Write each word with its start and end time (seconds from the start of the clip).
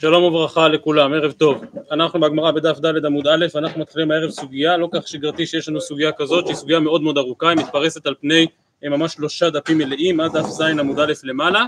שלום 0.00 0.24
וברכה 0.24 0.68
לכולם, 0.68 1.12
ערב 1.12 1.32
טוב. 1.32 1.64
אנחנו 1.90 2.20
בגמרא 2.20 2.50
בדף 2.50 2.78
ד' 2.78 3.04
עמוד 3.06 3.26
א', 3.26 3.46
אנחנו 3.54 3.80
מתחילים 3.80 4.10
הערב 4.10 4.30
סוגיה, 4.30 4.76
לא 4.76 4.88
כך 4.92 5.08
שגרתי 5.08 5.46
שיש 5.46 5.68
לנו 5.68 5.80
סוגיה 5.80 6.12
כזאת, 6.12 6.46
שהיא 6.46 6.56
סוגיה 6.56 6.80
מאוד 6.80 7.02
מאוד 7.02 7.18
ארוכה, 7.18 7.48
היא 7.48 7.58
מתפרסת 7.58 8.06
על 8.06 8.14
פני 8.20 8.46
ממש 8.82 9.12
שלושה 9.12 9.50
דפים 9.50 9.78
מלאים, 9.78 10.20
עד 10.20 10.36
דף 10.36 10.46
ז' 10.46 10.60
עמוד 10.60 11.00
א' 11.00 11.12
למעלה, 11.24 11.64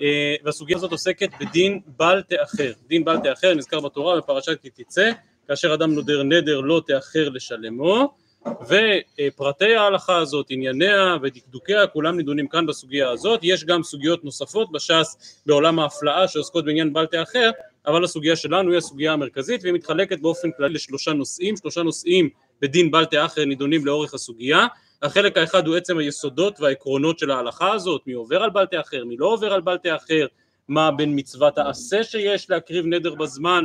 אה, 0.00 0.34
והסוגיה 0.44 0.76
הזאת 0.76 0.92
עוסקת 0.92 1.28
בדין 1.40 1.80
בל 1.86 2.22
תאחר. 2.22 2.72
דין 2.88 3.04
בל 3.04 3.16
תאחר 3.18 3.54
נזכר 3.54 3.80
בתורה 3.80 4.16
בפרשת 4.16 4.58
כי 4.62 4.70
תצא, 4.70 5.10
כאשר 5.48 5.74
אדם 5.74 5.94
נודר 5.94 6.22
נדר 6.22 6.60
לא 6.60 6.82
תאחר 6.86 7.28
לשלמו, 7.28 8.14
ופרטי 8.46 9.74
ההלכה 9.74 10.18
הזאת, 10.18 10.46
ענייניה 10.48 11.16
ודקדוקיה, 11.22 11.86
כולם 11.86 12.16
נידונים 12.16 12.48
כאן 12.48 12.66
בסוגיה 12.66 13.10
הזאת. 13.10 13.40
יש 13.42 13.64
גם 13.64 13.82
סוגיות 13.82 14.24
נוספות 14.24 14.72
בש"ס 14.72 15.40
בעולם 15.46 15.78
ההפלאה 15.78 16.28
שעוסקות 16.28 16.64
בעניין 16.64 16.92
בל 16.92 17.06
תאחר, 17.06 17.50
אבל 17.86 18.04
הסוגיה 18.04 18.36
שלנו 18.36 18.70
היא 18.70 18.78
הסוגיה 18.78 19.12
המרכזית 19.12 19.62
והיא 19.62 19.74
מתחלקת 19.74 20.20
באופן 20.20 20.50
כללי 20.56 20.74
לשלושה 20.74 21.12
נושאים, 21.12 21.56
שלושה 21.56 21.82
נושאים 21.82 22.28
בדין 22.60 22.90
בל 22.90 23.04
תאחר 23.04 23.44
נידונים 23.44 23.86
לאורך 23.86 24.14
הסוגיה. 24.14 24.66
החלק 25.02 25.36
האחד 25.36 25.66
הוא 25.66 25.76
עצם 25.76 25.98
היסודות 25.98 26.60
והעקרונות 26.60 27.18
של 27.18 27.30
ההלכה 27.30 27.72
הזאת, 27.72 28.00
מי 28.06 28.12
עובר 28.12 28.42
על 28.42 28.50
בל 28.50 28.66
תאחר, 28.66 29.04
מי 29.04 29.16
לא 29.16 29.26
עובר 29.26 29.52
על 29.52 29.60
בל 29.60 29.76
תאחר, 29.76 30.26
מה 30.68 30.90
בין 30.90 31.12
מצוות 31.18 31.58
העשה 31.58 32.04
שיש 32.04 32.50
להקריב 32.50 32.86
נדר 32.86 33.14
בזמן, 33.14 33.64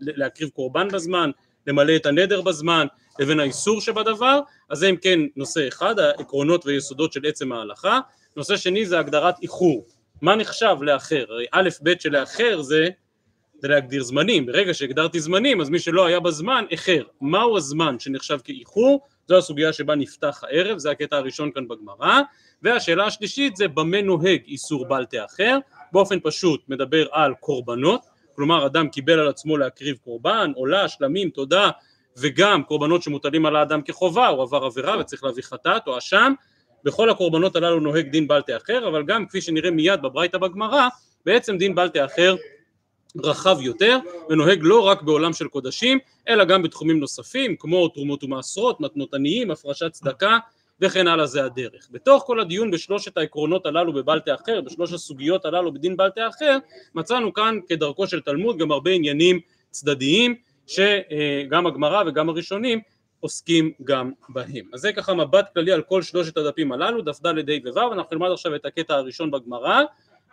להקריב 0.00 0.48
קורבן 0.48 0.88
בזמן, 0.88 1.30
למלא 1.68 1.96
את 1.96 2.06
הנדר 2.06 2.40
בזמן, 2.40 2.86
לבין 3.18 3.40
האיסור 3.40 3.80
שבדבר, 3.80 4.40
אז 4.70 4.78
זה 4.78 4.90
אם 4.90 4.96
כן 4.96 5.20
נושא 5.36 5.68
אחד, 5.68 5.98
העקרונות 5.98 6.66
ויסודות 6.66 7.12
של 7.12 7.20
עצם 7.26 7.52
ההלכה. 7.52 8.00
נושא 8.36 8.56
שני 8.56 8.86
זה 8.86 8.98
הגדרת 8.98 9.34
איחור, 9.42 9.86
מה 10.22 10.36
נחשב 10.36 10.76
לאחר? 10.80 11.24
הרי 11.28 11.46
א' 11.52 11.68
ב' 11.82 11.92
של 11.98 12.12
לאחר 12.12 12.62
זה, 12.62 12.88
זה 13.58 13.68
להגדיר 13.68 14.02
זמנים, 14.02 14.46
ברגע 14.46 14.74
שהגדרתי 14.74 15.20
זמנים 15.20 15.60
אז 15.60 15.70
מי 15.70 15.78
שלא 15.78 16.06
היה 16.06 16.20
בזמן 16.20 16.64
איחר, 16.70 17.02
מהו 17.20 17.56
הזמן 17.56 17.98
שנחשב 17.98 18.38
כאיחור? 18.44 19.06
זו 19.28 19.38
הסוגיה 19.38 19.72
שבה 19.72 19.94
נפתח 19.94 20.44
הערב, 20.44 20.78
זה 20.78 20.90
הקטע 20.90 21.16
הראשון 21.16 21.50
כאן 21.54 21.68
בגמרא, 21.68 22.20
והשאלה 22.62 23.06
השלישית 23.06 23.56
זה 23.56 23.68
במה 23.68 24.02
נוהג 24.02 24.40
איסור 24.46 24.88
בל 24.88 25.04
תאחר, 25.04 25.58
באופן 25.92 26.18
פשוט 26.22 26.60
מדבר 26.68 27.06
על 27.12 27.34
קורבנות, 27.40 28.00
כלומר 28.38 28.66
אדם 28.66 28.88
קיבל 28.88 29.20
על 29.20 29.28
עצמו 29.28 29.56
להקריב 29.56 29.96
קורבן, 30.04 30.52
עולה, 30.54 30.88
שלמים, 30.88 31.30
תודה, 31.30 31.70
וגם 32.16 32.62
קורבנות 32.62 33.02
שמוטלים 33.02 33.46
על 33.46 33.56
האדם 33.56 33.82
כחובה, 33.82 34.26
הוא 34.26 34.42
עבר 34.42 34.64
עבירה 34.64 34.98
וצריך 34.98 35.24
להביא 35.24 35.42
חטאת 35.42 35.86
או 35.86 35.98
אשם, 35.98 36.32
בכל 36.84 37.10
הקורבנות 37.10 37.56
הללו 37.56 37.80
נוהג 37.80 38.08
דין 38.08 38.28
בל 38.28 38.42
תאחר, 38.42 38.88
אבל 38.88 39.02
גם 39.02 39.26
כפי 39.26 39.40
שנראה 39.40 39.70
מיד 39.70 40.02
בברייתא 40.02 40.38
בגמרא, 40.38 40.88
בעצם 41.26 41.58
דין 41.58 41.74
בל 41.74 41.88
תאחר 41.88 42.36
רחב 43.24 43.56
יותר 43.60 43.98
ונוהג 44.30 44.58
לא 44.62 44.80
רק 44.80 45.02
בעולם 45.02 45.32
של 45.32 45.48
קודשים 45.48 45.98
אלא 46.28 46.44
גם 46.44 46.62
בתחומים 46.62 47.00
נוספים 47.00 47.56
כמו 47.56 47.88
תרומות 47.88 48.24
ומעשרות, 48.24 48.80
מתנות 48.80 49.14
עניים, 49.14 49.50
הפרשת 49.50 49.92
צדקה 49.92 50.38
וכן 50.80 51.08
הלאה 51.08 51.26
זה 51.26 51.44
הדרך. 51.44 51.88
בתוך 51.90 52.22
כל 52.26 52.40
הדיון 52.40 52.70
בשלושת 52.70 53.16
העקרונות 53.16 53.66
הללו 53.66 53.92
בבל 53.92 54.20
תאחר, 54.20 54.60
בשלוש 54.60 54.92
הסוגיות 54.92 55.44
הללו 55.44 55.72
בדין 55.72 55.96
בל 55.96 56.10
תאחר, 56.10 56.58
מצאנו 56.94 57.32
כאן 57.32 57.58
כדרכו 57.68 58.06
של 58.06 58.20
תלמוד 58.20 58.58
גם 58.58 58.72
הרבה 58.72 58.90
עניינים 58.90 59.40
צדדיים 59.70 60.34
שגם 60.66 61.66
הגמרא 61.66 62.02
וגם 62.06 62.28
הראשונים 62.28 62.80
עוסקים 63.20 63.72
גם 63.84 64.12
בהם. 64.28 64.68
אז 64.72 64.80
זה 64.80 64.92
ככה 64.92 65.14
מבט 65.14 65.52
כללי 65.54 65.72
על 65.72 65.82
כל 65.82 66.02
שלושת 66.02 66.36
הדפים 66.36 66.72
הללו, 66.72 67.02
דף 67.02 67.20
ד' 67.26 67.50
ה' 67.50 67.70
וו', 67.74 67.92
אנחנו 67.92 68.16
נלמד 68.16 68.30
עכשיו 68.32 68.54
את 68.54 68.66
הקטע 68.66 68.94
הראשון 68.94 69.30
בגמרא, 69.30 69.82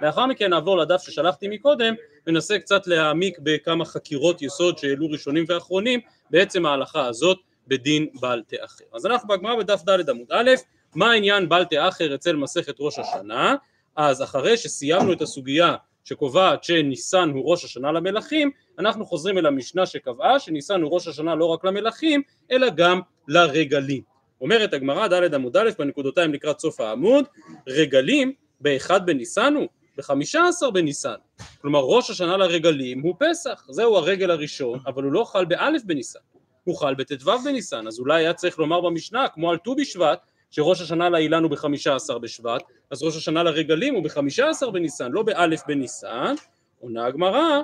לאחר 0.02 0.26
מכן 0.26 0.50
נעבור 0.50 0.78
לדף 0.78 1.02
ששלחתי 1.02 1.48
מקודם 1.48 1.94
וננסה 2.28 2.60
קצת 2.60 2.88
להעמיק 2.88 3.38
בכמה 3.44 3.86
חקירות 3.86 4.42
יסוד 4.42 4.78
שהעלו 4.78 5.10
ראשונים 5.10 5.46
ואחרונים 5.48 6.00
בעצם 6.30 6.66
ההלכה 6.66 7.06
הזאת 7.06 7.38
בדין 7.68 8.08
בל 8.22 8.42
תאחר. 8.48 8.86
אז 8.94 9.06
אנחנו 9.06 9.28
בגמרא 9.28 9.56
בדף 9.56 9.82
ד' 9.90 10.10
עמוד 10.10 10.28
א', 10.32 10.52
מה 10.96 11.12
העניין 11.12 11.50
בל 11.50 11.64
תאחר 11.64 12.16
אצל 12.16 12.36
מסכת 12.36 12.76
ראש 12.80 13.00
השנה? 13.00 13.56
אז 13.96 14.24
אחרי 14.24 14.58
שסיימנו 14.58 15.14
את 15.14 15.22
הסוגיה 15.22 15.76
שקובעת 16.04 16.64
שניסן 16.64 17.30
הוא 17.30 17.52
ראש 17.52 17.66
השנה 17.66 17.92
למלכים, 17.92 18.52
אנחנו 18.80 19.06
חוזרים 19.06 19.38
אל 19.38 19.46
המשנה 19.46 19.86
שקבעה 19.86 20.40
שניסן 20.40 20.82
הוא 20.82 20.94
ראש 20.94 21.08
השנה 21.08 21.36
לא 21.36 21.46
רק 21.46 21.66
למלכים, 21.66 22.22
אלא 22.52 22.70
גם 22.70 23.02
לרגלים. 23.28 24.02
אומרת 24.42 24.74
הגמרא 24.74 25.08
ד' 25.08 25.34
עמוד 25.34 25.58
א' 25.58 25.70
בנקודותיים 25.80 26.34
לקראת 26.34 26.60
סוף 26.60 26.80
העמוד, 26.80 27.26
רגלים 27.68 28.34
באחד 28.62 29.06
בניסן 29.06 29.54
הוא, 29.56 29.68
בחמישה 29.98 30.48
עשר 30.48 30.72
בניסן. 30.72 31.16
כלומר 31.62 31.80
ראש 31.80 32.10
השנה 32.10 32.38
לרגלים 32.38 33.02
הוא 33.02 33.16
פסח, 33.20 33.66
זהו 33.70 33.98
הרגל 33.98 34.32
הראשון, 34.32 34.80
אבל 34.88 35.04
הוא 35.04 35.12
לא 35.12 35.24
חל 35.24 35.46
באלף 35.46 35.84
בניסן, 35.84 36.20
הוא 36.66 36.78
חל 36.78 36.96
בט"ו 36.96 37.32
בניסן, 37.44 37.88
אז 37.88 38.00
אולי 38.00 38.22
היה 38.24 38.34
צריך 38.34 38.60
לומר 38.60 38.82
במשנה, 38.82 39.28
כמו 39.28 39.52
על 39.52 39.58
ט"ו 39.58 39.76
בשבט, 39.76 40.20
שראש 40.52 40.82
השנה 40.82 41.10
לאילן 41.10 41.44
הוא 41.44 41.52
בחמישה 41.52 41.96
עשר 41.96 42.18
בשבט, 42.18 42.64
אז 42.92 43.04
ראש 43.04 43.18
השנה 43.18 43.44
לרגלים 43.44 43.96
הוא 43.96 44.04
בחמישה 44.04 44.50
עשר 44.50 44.70
בניסן, 44.70 45.12
לא 45.12 45.24
באלף 45.24 45.62
בניסן, 45.68 46.36
עונה 46.80 47.06
הגמרא, 47.06 47.62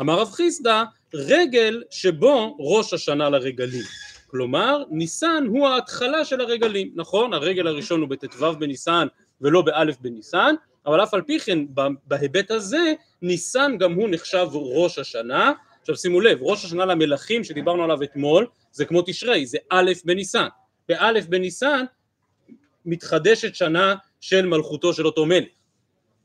אמר 0.00 0.20
רב 0.20 0.30
חיסדא, 0.30 0.84
רגל 1.14 1.82
שבו 1.90 2.56
ראש 2.60 2.92
השנה 2.92 3.30
לרגלים. 3.30 3.84
כלומר, 4.26 4.82
ניסן 4.90 5.44
הוא 5.48 5.68
ההתחלה 5.68 6.24
של 6.24 6.40
הרגלים, 6.40 6.92
נכון? 6.94 7.32
הרגל 7.34 7.66
הראשון 7.66 8.00
הוא 8.00 8.08
בט"ו 8.08 8.52
בניסן 8.58 9.06
ולא 9.40 9.62
באלף 9.62 9.96
בניסן, 10.00 10.54
אבל 10.86 11.02
אף 11.02 11.14
על 11.14 11.22
פי 11.22 11.38
כן 11.38 11.58
בהיבט 12.06 12.50
הזה, 12.50 12.92
ניסן 13.22 13.78
גם 13.78 13.92
הוא 13.92 14.08
נחשב 14.10 14.46
ראש 14.52 14.98
השנה. 14.98 15.52
עכשיו 15.84 15.96
שימו 15.96 16.20
לב, 16.20 16.38
ראש 16.42 16.64
השנה 16.64 16.84
למלכים 16.84 17.44
שדיברנו 17.44 17.84
עליו 17.84 18.02
אתמול, 18.02 18.46
זה 18.72 18.84
כמו 18.84 19.02
תשרי, 19.06 19.46
זה 19.46 19.58
א' 19.70 19.92
בניסן. 20.04 20.46
באלף 20.88 21.26
בניסן 21.26 21.84
מתחדשת 22.86 23.54
שנה 23.54 23.94
של 24.20 24.46
מלכותו 24.46 24.92
של 24.92 25.06
אותו 25.06 25.26
מלך. 25.26 25.48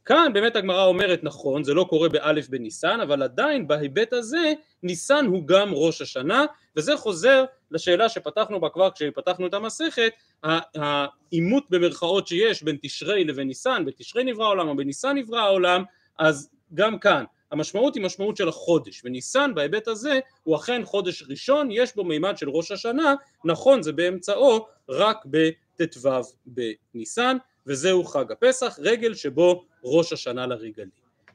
כאן 0.06 0.32
באמת 0.34 0.56
הגמרא 0.56 0.86
אומרת 0.86 1.24
נכון, 1.24 1.64
זה 1.64 1.74
לא 1.74 1.86
קורה 1.90 2.10
באלף 2.10 2.50
בניסן, 2.50 3.00
אבל 3.00 3.24
עדיין 3.24 3.68
בהיבט 3.68 4.14
הזה 4.14 4.54
ניסן 4.84 5.26
הוא 5.26 5.48
גם 5.48 5.74
ראש 5.74 6.02
השנה, 6.02 6.46
וזה 6.76 6.98
חוזר 6.98 7.46
לשאלה 7.72 8.10
שפתחנו 8.10 8.60
בה 8.60 8.70
כבר 8.70 8.92
כשפתחנו 8.92 9.48
את 9.48 9.54
המסכת, 9.54 10.12
העימות 10.44 11.64
במרכאות 11.70 12.28
שיש 12.28 12.64
בין 12.64 12.78
תשרי 12.82 13.24
לבין 13.24 13.48
ניסן, 13.48 13.86
בתשרי 13.86 14.24
נברא 14.24 14.46
העולם 14.46 14.68
או 14.68 14.76
בניסן 14.76 15.18
נברא 15.18 15.40
העולם, 15.40 15.84
אז 16.18 16.50
גם 16.74 17.00
כאן 17.00 17.24
המשמעות 17.52 17.96
היא 17.96 18.04
משמעות 18.04 18.38
של 18.38 18.50
החודש, 18.50 19.02
וניסן 19.06 19.52
בהיבט 19.56 19.88
הזה 19.88 20.20
הוא 20.44 20.56
אכן 20.56 20.82
חודש 20.86 21.24
ראשון, 21.30 21.70
יש 21.72 21.96
בו 21.96 22.04
מימד 22.04 22.38
של 22.38 22.50
ראש 22.50 22.72
השנה, 22.72 23.16
נכון 23.46 23.84
זה 23.84 23.92
באמצעו 23.92 24.68
רק 24.90 25.18
בט"ו 25.26 26.10
בניסן, 26.46 27.38
וזהו 27.68 28.04
חג 28.04 28.32
הפסח, 28.32 28.80
רגל 28.82 29.14
שבו 29.14 29.66
ראש 29.84 30.14
השנה 30.14 30.48
לרגלים. 30.48 30.90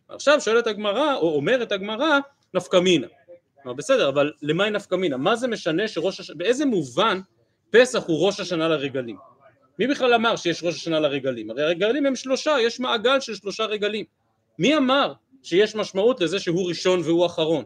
עכשיו 0.09 0.41
שואלת 0.41 0.67
הגמרא, 0.67 1.17
או 1.17 1.35
אומרת 1.35 1.73
הגמרא, 1.73 2.19
נפקא 2.55 2.77
מינה. 2.77 3.07
בסדר, 3.77 4.09
אבל 4.09 4.33
למה 4.43 4.65
היא 4.65 4.73
נפקא 4.73 4.95
מינה? 4.95 5.17
מה 5.17 5.37
זה 5.37 5.49
משנה 5.49 5.89
שראש 5.89 6.21
השנה, 6.21 6.37
באיזה 6.37 6.67
מובן 6.67 7.21
פסח 7.71 8.03
הוא 8.07 8.27
ראש 8.27 8.41
השנה 8.41 8.69
לרגלים? 8.69 9.17
מי 9.79 9.87
בכלל 9.87 10.15
אמר 10.15 10.37
שיש 10.37 10.65
ראש 10.65 10.75
השנה 10.75 11.01
לרגלים? 11.01 11.51
הרי 11.51 11.63
הרגלים 11.63 12.07
הם 12.07 12.17
שלושה, 12.17 12.57
יש 12.61 12.81
מעגל 12.81 13.21
של 13.21 13.35
שלושה 13.35 13.65
רגלים. 13.65 14.05
מי 14.59 14.77
אמר 14.77 15.13
שיש 15.45 15.75
משמעות 15.75 16.21
לזה 16.21 16.39
שהוא 16.39 16.69
ראשון 16.69 17.01
והוא 17.05 17.27
אחרון? 17.27 17.65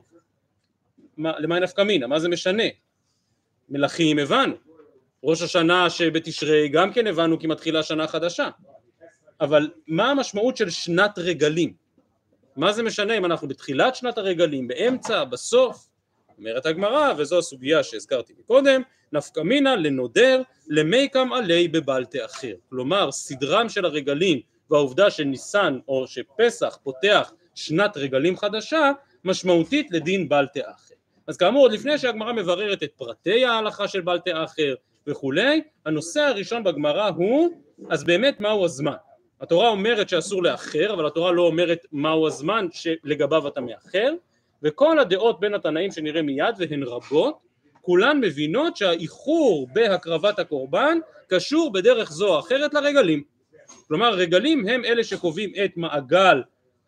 מה, 1.17 1.59
נפקא 1.61 1.83
מינה? 1.83 2.07
מה 2.07 2.19
זה 2.19 2.29
משנה? 2.29 2.63
מלכים 3.69 4.19
הבנו, 4.19 4.55
ראש 5.25 5.43
השנה 5.43 5.91
שבתשרי 5.91 6.69
גם 6.69 6.93
כן 6.93 7.07
הבנו 7.07 7.39
כי 7.39 7.47
מתחילה 7.47 7.83
שנה 7.83 8.07
חדשה 8.07 8.49
אבל 9.41 9.71
מה 9.87 10.11
המשמעות 10.11 10.57
של 10.57 10.71
שנת 10.71 11.19
רגלים? 11.19 11.73
מה 12.57 12.73
זה 12.73 12.83
משנה 12.83 13.17
אם 13.17 13.25
אנחנו 13.25 13.49
בתחילת 13.49 13.95
שנת 13.95 14.19
הרגלים, 14.19 14.69
באמצע, 14.69 15.25
בסוף? 15.25 15.89
אומרת 16.39 16.67
הגמרא, 16.67 17.13
וזו 17.19 17.39
הסוגיה 17.39 17.83
שהזכרתי 17.83 18.33
מקודם, 18.39 18.83
נפקא 19.13 19.41
מינה 19.41 19.77
לנודר 19.77 20.43
למיקם 20.69 21.33
עלי 21.33 21.69
בבל 21.69 22.05
תאחר. 22.05 22.55
כלומר, 22.71 23.13
סדרם 23.13 23.69
של 23.69 23.85
הרגלים 23.85 24.41
והעובדה 24.71 25.11
שניסן 25.11 25.79
או 25.89 26.07
שפסח 26.07 26.79
פותח 26.83 27.33
שנת 27.59 27.97
רגלים 27.97 28.37
חדשה, 28.37 28.93
משמעותית 29.25 29.87
לדין 29.91 30.29
בל 30.29 30.47
תאחר. 30.47 30.95
אז 31.27 31.37
כאמור, 31.37 31.63
עוד 31.63 31.73
לפני 31.73 31.99
שהגמרא 31.99 32.33
מבררת 32.33 32.83
את 32.83 32.91
פרטי 32.97 33.45
ההלכה 33.45 33.89
של 33.89 34.01
בל 34.01 34.19
תאחר 34.19 34.75
וכולי, 35.07 35.63
הנושא 35.87 36.21
הראשון 36.21 36.65
בגמרא 36.65 37.09
הוא, 37.09 37.49
אז 37.91 38.05
באמת 38.05 38.41
מהו 38.41 38.65
הזמן? 38.65 38.93
התורה 39.41 39.69
אומרת 39.69 40.09
שאסור 40.09 40.43
לאחר, 40.43 40.95
אבל 40.95 41.07
התורה 41.07 41.33
לא 41.33 41.43
אומרת 41.43 41.87
מהו 41.93 42.27
הזמן 42.27 42.67
שלגביו 42.73 43.49
אתה 43.49 43.61
מאחר, 43.61 44.13
וכל 44.63 44.99
הדעות 44.99 45.41
בין 45.41 45.55
התנאים 45.55 45.93
שנראה 45.93 46.23
מיד, 46.23 46.55
והן 46.59 46.83
רבות, 46.83 47.39
כולן 47.83 48.21
מבינות 48.21 48.77
שהאיחור 48.77 49.69
בהקרבת 49.73 50.39
הקורבן 50.39 50.99
קשור 51.29 51.73
בדרך 51.73 52.11
זו 52.13 52.35
או 52.35 52.39
אחרת 52.39 52.75
לרגלים. 52.75 53.23
כלומר 53.89 54.15
רגלים 54.15 54.69
הם 54.69 54.85
אלה 54.85 55.05
שקובעים 55.05 55.53
את 55.65 55.77
מעגל 55.77 56.43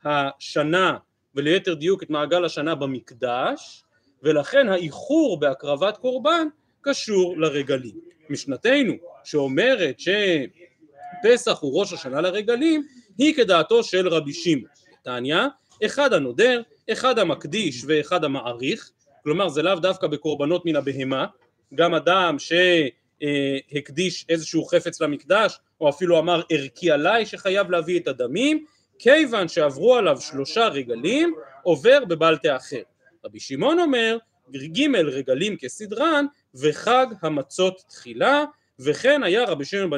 השנה 0.04 0.96
וליתר 1.34 1.74
דיוק 1.74 2.02
את 2.02 2.10
מעגל 2.10 2.44
השנה 2.44 2.74
במקדש, 2.74 3.84
ולכן 4.22 4.68
האיחור 4.68 5.40
בהקרבת 5.40 5.96
קורבן 5.96 6.46
קשור 6.80 7.38
לרגלים. 7.38 8.00
משנתנו 8.30 8.92
שאומרת 9.24 10.00
שפסח 10.00 11.58
הוא 11.60 11.80
ראש 11.80 11.92
השנה 11.92 12.20
לרגלים, 12.20 12.86
היא 13.18 13.34
כדעתו 13.34 13.84
של 13.84 14.08
רבי 14.08 14.32
שמעון. 14.32 14.70
תניא, 15.04 15.46
אחד 15.86 16.12
הנודר, 16.12 16.62
אחד 16.92 17.18
המקדיש 17.18 17.84
ואחד 17.86 18.24
המעריך, 18.24 18.90
כלומר 19.22 19.48
זה 19.48 19.62
לאו 19.62 19.74
דווקא 19.74 20.06
בקורבנות 20.06 20.66
מן 20.66 20.76
הבהמה, 20.76 21.26
גם 21.74 21.94
אדם 21.94 22.36
שהקדיש 22.38 24.26
איזשהו 24.28 24.64
חפץ 24.64 25.00
למקדש, 25.00 25.58
או 25.80 25.88
אפילו 25.88 26.18
אמר 26.18 26.42
ערכי 26.50 26.90
עליי 26.90 27.26
שחייב 27.26 27.70
להביא 27.70 28.00
את 28.00 28.08
הדמים, 28.08 28.64
כיוון 29.02 29.48
שעברו 29.48 29.96
עליו 29.96 30.20
שלושה 30.20 30.68
רגלים, 30.68 31.34
עובר 31.62 32.04
בבלטה 32.04 32.56
אחר. 32.56 32.82
רבי 33.24 33.40
שמעון 33.40 33.80
אומר, 33.80 34.18
ג' 34.52 34.96
רגלים 34.96 35.56
כסדרן, 35.56 36.26
וחג 36.54 37.06
המצות 37.22 37.82
תחילה, 37.88 38.44
וכן 38.78 39.22
היה 39.22 39.44
רבי 39.44 39.64
שמעון 39.64 39.90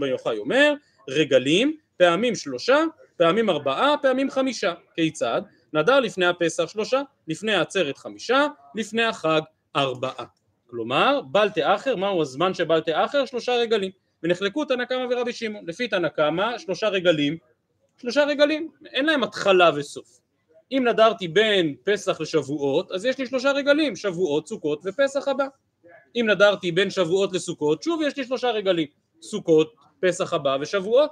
בן 0.00 0.06
יוחאי 0.06 0.38
אומר, 0.38 0.74
רגלים, 1.08 1.76
פעמים 1.96 2.34
שלושה, 2.34 2.84
פעמים 3.16 3.50
ארבעה, 3.50 3.94
פעמים 4.02 4.30
חמישה. 4.30 4.74
כיצד? 4.94 5.42
נדר 5.72 6.00
לפני 6.00 6.26
הפסח 6.26 6.68
שלושה, 6.68 7.02
לפני 7.28 7.54
העצרת 7.54 7.98
חמישה, 7.98 8.46
לפני 8.74 9.04
החג 9.04 9.40
ארבעה. 9.76 10.24
כלומר, 10.66 11.20
בלטה 11.20 11.74
אחר, 11.74 11.96
מהו 11.96 12.22
הזמן 12.22 12.54
של 12.54 12.64
בלטה 12.64 13.04
אחר? 13.04 13.24
שלושה 13.24 13.52
רגלים. 13.52 13.90
ונחלקו 14.22 14.64
תנא 14.64 14.84
קמא 14.84 15.06
ורבי 15.10 15.32
שמעון. 15.32 15.64
לפי 15.66 15.88
תנא 15.88 16.08
קמא, 16.08 16.58
שלושה 16.58 16.88
רגלים, 16.88 17.36
שלושה 18.00 18.24
רגלים, 18.24 18.70
אין 18.86 19.06
להם 19.06 19.22
התחלה 19.22 19.70
וסוף. 19.76 20.20
אם 20.72 20.84
נדרתי 20.88 21.28
בין 21.28 21.74
פסח 21.84 22.20
לשבועות, 22.20 22.92
אז 22.92 23.04
יש 23.04 23.18
לי 23.18 23.26
שלושה 23.26 23.52
רגלים, 23.52 23.96
שבועות, 23.96 24.48
סוכות 24.48 24.80
ופסח 24.84 25.28
הבא. 25.28 25.46
אם 26.16 26.26
נדרתי 26.30 26.72
בין 26.72 26.90
שבועות 26.90 27.32
לסוכות, 27.32 27.82
שוב 27.82 28.02
יש 28.02 28.16
לי 28.16 28.24
שלושה 28.24 28.50
רגלים, 28.50 28.86
סוכות, 29.22 29.74
פסח 30.00 30.32
הבא 30.32 30.56
ושבועות. 30.60 31.10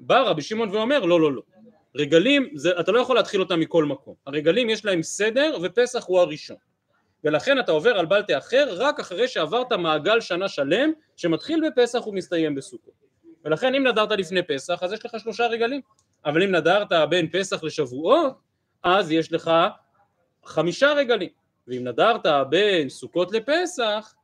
בא 0.00 0.20
רבי 0.20 0.42
שמעון 0.42 0.70
ואומר, 0.70 1.00
לא, 1.00 1.20
לא, 1.20 1.32
לא. 1.32 1.42
רגלים, 1.94 2.48
זה, 2.54 2.70
אתה 2.80 2.92
לא 2.92 3.00
יכול 3.00 3.16
להתחיל 3.16 3.40
אותם 3.40 3.60
מכל 3.60 3.84
מקום. 3.84 4.14
הרגלים 4.26 4.70
יש 4.70 4.84
להם 4.84 5.02
סדר 5.02 5.58
ופסח 5.62 6.04
הוא 6.06 6.20
הראשון. 6.20 6.56
ולכן 7.24 7.58
אתה 7.58 7.72
עובר 7.72 7.98
על 7.98 8.06
בלטה 8.06 8.38
אחר 8.38 8.66
רק 8.70 9.00
אחרי 9.00 9.28
שעברת 9.28 9.72
מעגל 9.72 10.20
שנה 10.20 10.48
שלם 10.48 10.92
שמתחיל 11.16 11.60
בפסח 11.68 12.06
ומסתיים 12.06 12.54
בסוכות. 12.54 12.94
ולכן 13.44 13.74
אם 13.74 13.86
נדרת 13.86 14.10
לפני 14.10 14.42
פסח 14.42 14.82
אז 14.82 14.92
יש 14.92 15.04
לך 15.04 15.20
שלושה 15.20 15.46
רגלים, 15.46 15.80
אבל 16.24 16.42
אם 16.42 16.54
נדרת 16.54 16.88
בין 17.10 17.28
פסח 17.28 17.62
לשבועות 17.64 18.38
אז 18.82 19.10
יש 19.12 19.32
לך 19.32 19.50
חמישה 20.44 20.92
רגלים, 20.92 21.28
ואם 21.68 21.84
נדרת 21.84 22.26
בין 22.48 22.88
סוכות 22.88 23.32
לפסח, 23.32 24.14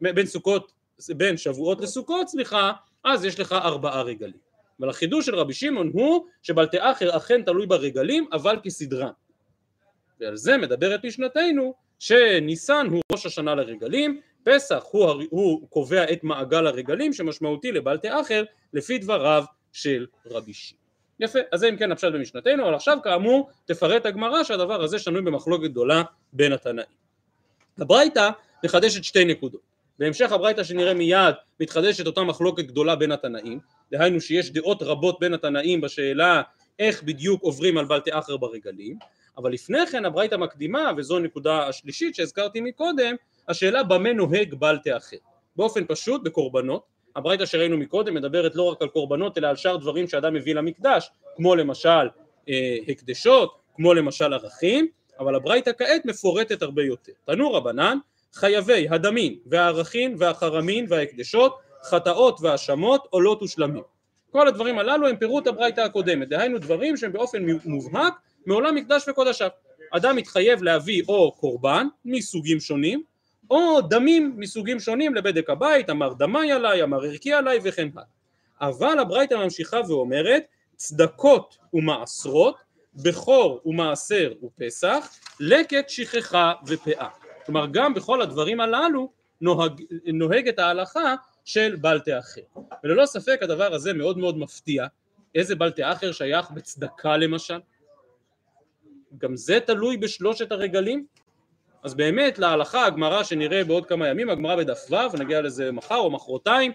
בין 0.00 0.26
סוכות, 0.26 0.72
בין 1.16 1.36
שבועות 1.36 1.80
לסוכות 1.80 2.28
סליחה, 2.28 2.72
אז 3.04 3.24
יש 3.24 3.40
לך 3.40 3.52
ארבעה 3.52 4.02
רגלים. 4.02 4.52
אבל 4.80 4.88
החידוש 4.88 5.26
של 5.26 5.34
רבי 5.34 5.52
שמעון 5.52 5.90
הוא 5.92 6.26
שבלטה 6.42 6.92
אחר 6.92 7.16
אכן 7.16 7.42
תלוי 7.42 7.66
ברגלים 7.66 8.28
אבל 8.32 8.60
כסדרן. 8.62 9.10
ועל 10.20 10.36
זה 10.36 10.58
מדברת 10.58 11.04
משנתנו 11.04 11.74
שניסן 12.02 12.86
הוא 12.90 13.02
ראש 13.12 13.26
השנה 13.26 13.54
לרגלים, 13.54 14.20
פסח 14.44 14.84
הוא, 14.90 15.22
הוא 15.30 15.68
קובע 15.68 16.12
את 16.12 16.24
מעגל 16.24 16.66
הרגלים 16.66 17.12
שמשמעותי 17.12 17.72
לבלטה 17.72 18.20
אחר 18.20 18.44
לפי 18.72 18.98
דבריו 18.98 19.44
של 19.72 20.06
רבי 20.30 20.52
שמעון. 20.52 20.82
יפה, 21.20 21.38
אז 21.52 21.60
זה 21.60 21.68
אם 21.68 21.76
כן 21.76 21.92
הפשט 21.92 22.12
במשנתנו, 22.12 22.64
אבל 22.64 22.74
עכשיו 22.74 22.98
כאמור 23.04 23.50
תפרט 23.64 24.06
הגמרא 24.06 24.42
שהדבר 24.42 24.82
הזה 24.82 24.98
שנוי 24.98 25.22
במחלוקת 25.22 25.70
גדולה 25.70 26.02
בין 26.32 26.52
התנאים. 26.52 26.86
הברייתא 27.78 28.30
מחדשת 28.64 29.04
שתי 29.04 29.24
נקודות. 29.24 29.60
בהמשך 29.98 30.32
הברייתא 30.32 30.64
שנראה 30.64 30.94
מיד 30.94 31.34
מתחדשת 31.60 32.06
אותה 32.06 32.22
מחלוקת 32.22 32.64
גדולה 32.64 32.96
בין 32.96 33.12
התנאים, 33.12 33.58
דהיינו 33.92 34.20
שיש 34.20 34.50
דעות 34.50 34.82
רבות 34.82 35.20
בין 35.20 35.34
התנאים 35.34 35.80
בשאלה 35.80 36.42
איך 36.78 37.02
בדיוק 37.02 37.42
עוברים 37.42 37.78
על 37.78 37.84
בלטה 37.84 38.18
אחר 38.18 38.36
ברגלים, 38.36 38.98
אבל 39.36 39.52
לפני 39.52 39.86
כן 39.86 40.04
הברייתא 40.04 40.34
מקדימה, 40.34 40.92
וזו 40.96 41.16
הנקודה 41.16 41.68
השלישית 41.68 42.14
שהזכרתי 42.14 42.60
מקודם, 42.60 43.14
השאלה 43.48 43.82
במה 43.82 44.12
נוהג 44.12 44.54
בלטה 44.54 44.96
אחר. 44.96 45.16
באופן 45.56 45.84
פשוט 45.88 46.22
בקורבנות, 46.22 46.82
הברייתא 47.16 47.46
שראינו 47.46 47.76
מקודם 47.76 48.14
מדברת 48.14 48.54
לא 48.54 48.62
רק 48.62 48.82
על 48.82 48.88
קורבנות 48.88 49.38
אלא 49.38 49.46
על 49.46 49.56
שאר 49.56 49.76
דברים 49.76 50.08
שאדם 50.08 50.34
מביא 50.34 50.54
למקדש, 50.54 51.10
כמו 51.36 51.54
למשל 51.54 52.08
אה, 52.48 52.76
הקדשות, 52.88 53.58
כמו 53.74 53.94
למשל 53.94 54.32
ערכים, 54.32 54.88
אבל 55.18 55.34
הברייתא 55.34 55.70
כעת 55.78 56.04
מפורטת 56.04 56.62
הרבה 56.62 56.82
יותר. 56.82 57.12
תנו 57.24 57.52
רבנן, 57.52 57.98
חייבי 58.34 58.88
הדמין 58.90 59.38
והערכים 59.46 60.14
והחרמין 60.18 60.86
וההקדשות, 60.88 61.58
חטאות 61.84 62.40
והאשמות, 62.40 63.06
עולות 63.10 63.42
ושלמים. 63.42 63.82
כל 64.32 64.48
הדברים 64.48 64.78
הללו 64.78 65.08
הם 65.08 65.16
פירוט 65.16 65.46
הברייתא 65.46 65.80
הקודמת, 65.80 66.28
דהיינו 66.28 66.58
דברים 66.58 66.96
שהם 66.96 67.12
באופן 67.12 67.46
מובהק 67.64 68.14
מעולם 68.46 68.74
מקדש 68.74 69.08
וקודשיו. 69.08 69.48
אדם 69.90 70.16
מתחייב 70.16 70.62
להביא 70.62 71.02
או 71.08 71.32
קורבן 71.32 71.86
מסוגים 72.04 72.60
שונים, 72.60 73.02
או 73.50 73.80
דמים 73.80 74.34
מסוגים 74.36 74.80
שונים 74.80 75.14
לבדק 75.14 75.50
הבית, 75.50 75.90
אמר 75.90 76.12
דמי 76.12 76.52
עליי, 76.52 76.82
אמר 76.82 77.04
ערכי 77.04 77.32
עליי 77.32 77.58
וכן 77.62 77.88
הלאה. 77.94 78.04
אבל 78.60 78.98
הברייתא 78.98 79.34
ממשיכה 79.34 79.80
ואומרת 79.88 80.42
צדקות 80.76 81.58
ומעשרות, 81.74 82.56
בכור 82.94 83.60
ומעשר 83.66 84.32
ופסח, 84.42 85.10
לקט 85.40 85.88
שכחה 85.88 86.52
ופאה. 86.66 87.08
כלומר 87.46 87.66
גם 87.66 87.94
בכל 87.94 88.22
הדברים 88.22 88.60
הללו 88.60 89.12
נוהג, 89.40 89.82
נוהגת 90.06 90.58
ההלכה 90.58 91.14
של 91.44 91.76
בלטה 91.76 92.18
אחר. 92.18 92.40
וללא 92.84 93.06
ספק 93.06 93.38
הדבר 93.42 93.74
הזה 93.74 93.92
מאוד 93.92 94.18
מאוד 94.18 94.38
מפתיע, 94.38 94.86
איזה 95.34 95.54
בלטה 95.54 95.92
אחר 95.92 96.12
שייך 96.12 96.50
בצדקה 96.50 97.16
למשל? 97.16 97.58
גם 99.18 99.36
זה 99.36 99.58
תלוי 99.60 99.96
בשלושת 99.96 100.52
הרגלים? 100.52 101.06
אז 101.82 101.94
באמת 101.94 102.38
להלכה 102.38 102.86
הגמרא 102.86 103.22
שנראה 103.22 103.64
בעוד 103.64 103.86
כמה 103.86 104.08
ימים, 104.08 104.30
הגמרא 104.30 104.56
בדף 104.56 104.86
ו', 104.90 105.12
ונגיע 105.12 105.40
לזה 105.40 105.72
מחר 105.72 105.96
או 105.96 106.10
מחרתיים, 106.10 106.72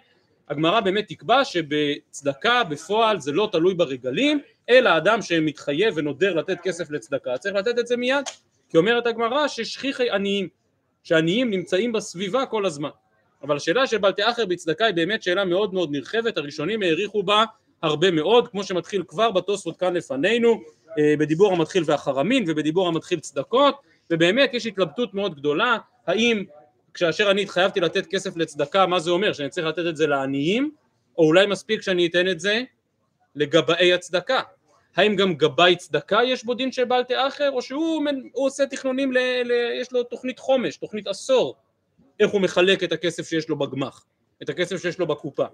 הגמרא 0.50 0.80
באמת 0.80 1.08
תקבע 1.08 1.46
שבצדקה 1.46 2.64
בפועל 2.64 3.20
זה 3.20 3.32
לא 3.32 3.50
תלוי 3.52 3.74
ברגלים, 3.74 4.40
אלא 4.70 4.98
אדם 4.98 5.22
שמתחייב 5.22 5.94
ונודר 5.98 6.34
לתת 6.34 6.62
כסף 6.62 6.92
לצדקה, 6.92 7.38
צריך 7.38 7.56
לתת 7.56 7.80
את 7.80 7.88
זה 7.88 7.98
מיד, 7.98 8.26
כי 8.70 8.78
אומרת 8.78 9.08
הגמרא 9.08 9.48
ששכיחי 9.48 10.10
עניים, 10.10 10.50
שעניים 11.04 11.50
נמצאים 11.52 11.92
בסביבה 11.92 12.46
כל 12.46 12.66
הזמן. 12.66 12.90
אבל 13.44 13.56
השאלה 13.56 13.88
של 13.88 13.98
בלטה 13.98 14.30
אחר 14.30 14.46
בצדקה 14.46 14.86
היא 14.86 14.96
באמת 14.96 15.24
שאלה 15.24 15.46
מאוד 15.46 15.74
מאוד 15.74 15.92
נרחבת, 15.92 16.38
הראשונים 16.38 16.82
העריכו 16.82 17.24
בה 17.24 17.44
הרבה 17.82 18.12
מאוד, 18.12 18.48
כמו 18.48 18.64
שמתחיל 18.64 19.04
כבר 19.08 19.32
בתוספות 19.32 19.78
כאן 19.78 19.94
לפנינו, 19.94 20.62
אה, 21.00 21.14
בדיבור 21.20 21.54
המתחיל 21.54 21.84
והחרמין 21.86 22.44
ובדיבור 22.48 22.88
המתחיל 22.88 23.20
צדקות, 23.20 23.76
ובאמת 24.12 24.54
יש 24.54 24.66
התלבטות 24.66 25.14
מאוד 25.14 25.36
גדולה, 25.36 25.78
האם 26.08 26.44
כאשר 26.94 27.32
אני 27.32 27.42
התחייבתי 27.42 27.80
לתת 27.80 28.06
כסף 28.06 28.38
לצדקה, 28.38 28.86
מה 28.86 29.00
זה 29.00 29.12
אומר? 29.12 29.34
שאני 29.34 29.50
צריך 29.50 29.68
לתת 29.68 29.86
את 29.90 29.98
זה 29.98 30.08
לעניים? 30.08 30.72
או 31.18 31.24
אולי 31.24 31.46
מספיק 31.46 31.82
שאני 31.82 32.08
אתן 32.08 32.28
את 32.28 32.40
זה 32.40 32.64
לגבאי 33.36 33.94
הצדקה? 33.94 34.40
האם 34.96 35.16
גם 35.16 35.34
גבאי 35.34 35.76
צדקה 35.76 36.20
יש 36.24 36.44
בו 36.46 36.54
דין 36.54 36.72
של 36.72 36.86
בלטה 36.86 37.28
אחר, 37.28 37.52
או 37.52 37.62
שהוא 37.62 38.06
עושה 38.34 38.66
תכנונים, 38.66 39.14
ל, 39.14 39.18
ל, 39.44 39.52
יש 39.82 39.92
לו 39.92 40.04
תוכנית 40.04 40.40
חומש, 40.40 40.78
תוכנית 40.78 41.08
עשור, 41.08 41.56
איך 42.20 42.32
הוא 42.32 42.42
מחלק 42.42 42.84
את 42.84 42.92
הכסף 42.92 43.28
שיש 43.28 43.50
לו 43.50 43.56
בגמ"ח, 43.56 44.06
את 44.44 44.50
הכסף 44.50 44.82
שיש 44.82 45.00
לו 45.00 45.08
בקופה. 45.08 45.46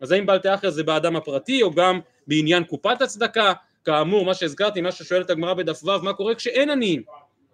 אז 0.00 0.12
האם 0.12 0.26
בלטה 0.26 0.54
אחר 0.54 0.70
זה 0.70 0.82
באדם 0.82 1.16
הפרטי, 1.16 1.62
או 1.62 1.70
גם 1.70 2.00
בעניין 2.26 2.64
קופת 2.64 3.02
הצדקה? 3.02 3.52
כאמור, 3.84 4.24
מה 4.24 4.34
שהזכרתי, 4.34 4.80
מה 4.80 4.92
ששואלת 4.92 5.30
הגמרא 5.30 5.54
בדף 5.54 5.84
ו', 5.84 6.02
מה 6.02 6.12
קורה 6.12 6.34
כשאין 6.34 6.70
עניים? 6.70 7.02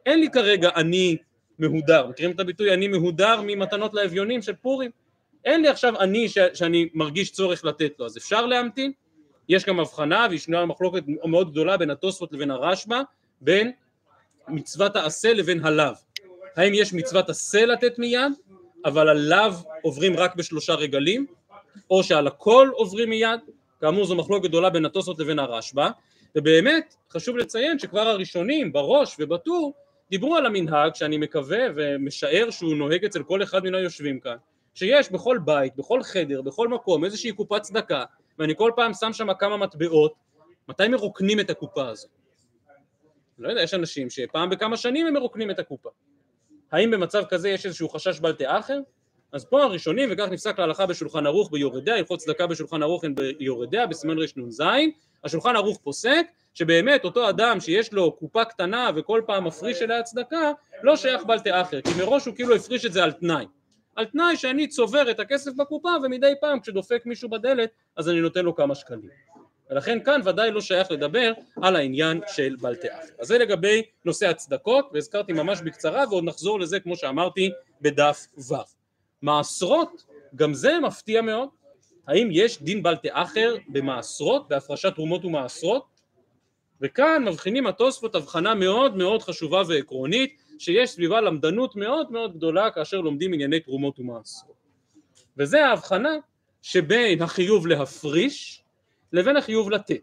אין 0.06 0.20
לי 0.20 0.30
כרגע 0.30 0.70
עני 0.76 1.16
מהודר, 1.58 2.06
מכירים 2.06 2.30
את 2.34 2.40
הביטוי 2.40 2.72
עני 2.72 2.88
מהודר 2.88 3.40
ממתנות 3.46 3.94
לאביונים 3.94 4.42
של 4.42 4.54
פורים? 4.54 4.90
אין 5.44 5.62
לי 5.62 5.68
עכשיו 5.68 6.00
עני 6.00 6.28
ש- 6.28 6.38
שאני 6.54 6.88
מרגיש 6.94 7.32
צורך 7.32 7.64
לתת 7.64 7.92
לו, 7.98 8.06
אז 8.06 8.16
אפשר 8.16 8.46
להמתין? 8.46 8.92
יש 9.48 9.64
גם 9.64 9.80
הבחנה 9.80 10.26
וישנה 10.30 10.66
מחלוקת 10.66 11.02
מאוד 11.06 11.50
גדולה 11.50 11.76
בין 11.76 11.90
התוספות 11.90 12.32
לבין 12.32 12.50
הרשב"א, 12.50 13.00
בין 13.40 13.72
מצוות 14.48 14.96
העשה 14.96 15.32
לבין 15.32 15.64
הלאו. 15.64 15.92
האם 16.56 16.74
יש 16.74 16.92
מצוות 16.92 17.30
עשה 17.30 17.66
לתת 17.66 17.98
מיד, 17.98 18.32
אבל 18.84 19.08
הלאו 19.08 19.52
עוברים 19.82 20.16
רק 20.16 20.36
בשלושה 20.36 20.74
רגלים, 20.74 21.26
או 21.90 22.02
שעל 22.02 22.26
הכל 22.26 22.70
עוברים 22.72 23.10
מיד? 23.10 23.40
כאמור 23.80 24.04
זו 24.04 24.14
מחלוקת 24.14 24.48
גדולה 24.48 24.70
בין 24.70 24.84
התוספות 24.84 25.18
לבין 25.18 25.38
הרשב"א, 25.38 25.88
ובאמת 26.36 26.94
חשוב 27.12 27.36
לציין 27.36 27.78
שכבר 27.78 28.00
הראשונים 28.08 28.72
בראש 28.72 29.16
ובטור 29.18 29.72
דיברו 30.10 30.36
על 30.36 30.46
המנהג 30.46 30.94
שאני 30.94 31.18
מקווה 31.18 31.58
ומשער 31.76 32.50
שהוא 32.50 32.74
נוהג 32.74 33.04
אצל 33.04 33.22
כל 33.22 33.42
אחד 33.42 33.64
מן 33.64 33.74
היושבים 33.74 34.20
כאן 34.20 34.36
שיש 34.74 35.12
בכל 35.12 35.38
בית, 35.44 35.76
בכל 35.76 36.02
חדר, 36.02 36.42
בכל 36.42 36.68
מקום 36.68 37.04
איזושהי 37.04 37.32
קופת 37.32 37.62
צדקה 37.62 38.04
ואני 38.38 38.56
כל 38.56 38.72
פעם 38.76 38.94
שם 38.94 39.12
שם 39.12 39.34
כמה 39.38 39.56
מטבעות 39.56 40.14
מתי 40.68 40.88
מרוקנים 40.88 41.40
את 41.40 41.50
הקופה 41.50 41.88
הזו? 41.88 42.08
לא 43.38 43.48
יודע, 43.48 43.62
יש 43.62 43.74
אנשים 43.74 44.10
שפעם 44.10 44.50
בכמה 44.50 44.76
שנים 44.76 45.06
הם 45.06 45.14
מרוקנים 45.14 45.50
את 45.50 45.58
הקופה. 45.58 45.88
האם 46.72 46.90
במצב 46.90 47.24
כזה 47.28 47.48
יש 47.48 47.66
איזשהו 47.66 47.88
חשש 47.88 48.20
בל 48.20 48.32
תאחר? 48.32 48.78
אז 49.32 49.44
פה 49.44 49.62
הראשונים, 49.62 50.08
וכך 50.12 50.28
נפסק 50.30 50.58
להלכה 50.58 50.86
בשולחן 50.86 51.26
ערוך 51.26 51.50
ביורדיה, 51.52 51.96
הלכות 51.96 52.18
צדקה 52.18 52.46
בשולחן 52.46 52.82
ערוך 52.82 53.04
הן 53.04 53.14
ביורדיה, 53.14 53.86
בסימן 53.86 54.16
רנ"ז, 54.18 54.62
השולחן 55.24 55.56
ערוך 55.56 55.80
פוסק 55.82 56.26
שבאמת 56.54 57.04
אותו 57.04 57.28
אדם 57.28 57.60
שיש 57.60 57.92
לו 57.92 58.12
קופה 58.12 58.44
קטנה 58.44 58.90
וכל 58.96 59.22
פעם 59.26 59.44
מפריש 59.44 59.82
אליה 59.82 60.02
צדקה, 60.02 60.52
לא 60.82 60.96
שייך 60.96 61.24
בל 61.24 61.38
תאחר, 61.38 61.80
כי 61.80 61.90
מראש 61.98 62.26
הוא 62.26 62.34
כאילו 62.34 62.54
הפריש 62.54 62.86
את 62.86 62.92
זה 62.92 63.04
על 63.04 63.12
תנאי. 63.12 63.46
על 63.96 64.04
תנאי 64.04 64.36
שאני 64.36 64.68
צובר 64.68 65.10
את 65.10 65.20
הכסף 65.20 65.50
בקופה 65.56 65.90
ומדי 66.02 66.32
פעם 66.40 66.60
כשדופק 66.60 67.02
מישהו 67.06 67.28
בדלת 67.28 67.70
אז 67.96 68.08
אני 68.08 68.20
נותן 68.20 68.44
לו 68.44 68.54
כמה 68.54 68.74
שקלים. 68.74 69.10
ולכן 69.70 69.98
כאן 70.04 70.20
ודאי 70.24 70.50
לא 70.50 70.60
שייך 70.60 70.90
לדבר 70.90 71.32
על 71.62 71.76
העניין 71.76 72.20
של 72.26 72.56
בל 72.60 72.74
תאחר. 72.74 73.12
אז 73.18 73.26
זה 73.26 73.38
לגבי 73.38 73.82
נושא 74.04 74.28
הצדקות 74.28 74.90
והזכרתי 74.92 75.32
ממש 75.32 75.60
בקצרה 75.60 76.04
ועוד 76.10 76.24
נחזור 76.24 76.60
לזה 76.60 76.80
כמו 76.80 76.96
שאמרתי 76.96 77.50
בדף 77.80 78.26
ו'. 78.50 78.54
מעשרות, 79.22 80.04
גם 80.36 80.54
זה 80.54 80.80
מפתיע 80.80 81.22
מאוד. 81.22 81.48
האם 82.06 82.28
יש 82.32 82.62
דין 82.62 82.82
בל 82.82 82.96
תאחר 82.96 83.56
במעשרות, 83.68 84.48
בהפרשת 84.48 84.94
תרומות 84.94 85.24
ומעשרות? 85.24 85.84
וכאן 86.80 87.24
מבחינים 87.28 87.66
התוספות 87.66 88.14
הבחנה 88.14 88.54
מאוד 88.54 88.96
מאוד 88.96 89.22
חשובה 89.22 89.62
ועקרונית 89.68 90.42
שיש 90.58 90.90
סביבה 90.90 91.20
למדנות 91.20 91.76
מאוד 91.76 92.12
מאוד 92.12 92.36
גדולה 92.36 92.70
כאשר 92.70 93.00
לומדים 93.00 93.32
ענייני 93.32 93.60
תרומות 93.60 93.98
ומעשרות. 93.98 94.56
וזה 95.36 95.66
ההבחנה 95.66 96.16
שבין 96.62 97.22
החיוב 97.22 97.66
להפריש 97.66 98.62
לבין 99.12 99.36
החיוב 99.36 99.70
לתת. 99.70 100.02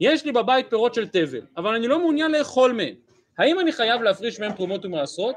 יש 0.00 0.24
לי 0.24 0.32
בבית 0.32 0.70
פירות 0.70 0.94
של 0.94 1.08
תבל, 1.08 1.40
אבל 1.56 1.74
אני 1.74 1.88
לא 1.88 1.98
מעוניין 1.98 2.30
לאכול 2.30 2.72
מהם. 2.72 2.94
האם 3.38 3.60
אני 3.60 3.72
חייב 3.72 4.02
להפריש 4.02 4.40
מהם 4.40 4.52
תרומות 4.52 4.84
ומעשרות? 4.84 5.36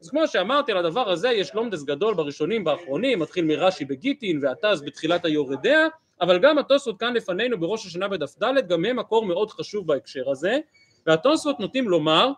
אז 0.00 0.10
כמו 0.10 0.28
שאמרתי 0.28 0.72
על 0.72 0.78
הדבר 0.78 1.10
הזה 1.10 1.28
יש 1.28 1.54
לומדס 1.54 1.82
גדול 1.82 2.14
בראשונים 2.14 2.64
באחרונים, 2.64 3.18
מתחיל 3.18 3.44
מרש"י 3.44 3.84
בגיטין 3.84 4.40
ועתז 4.42 4.82
בתחילת 4.82 5.24
היורדיה, 5.24 5.88
אבל 6.20 6.38
גם 6.38 6.58
התוספות 6.58 7.00
כאן 7.00 7.14
לפנינו 7.14 7.60
בראש 7.60 7.86
השנה 7.86 8.08
בדף 8.08 8.42
ד' 8.42 8.68
גם 8.68 8.84
הם 8.84 8.96
מקור 8.96 9.26
מאוד 9.26 9.50
חשוב 9.50 9.86
בהקשר 9.86 10.30
הזה, 10.30 10.58
והתוספות 11.06 11.60
נוטים 11.60 11.88
לומר 11.88 12.32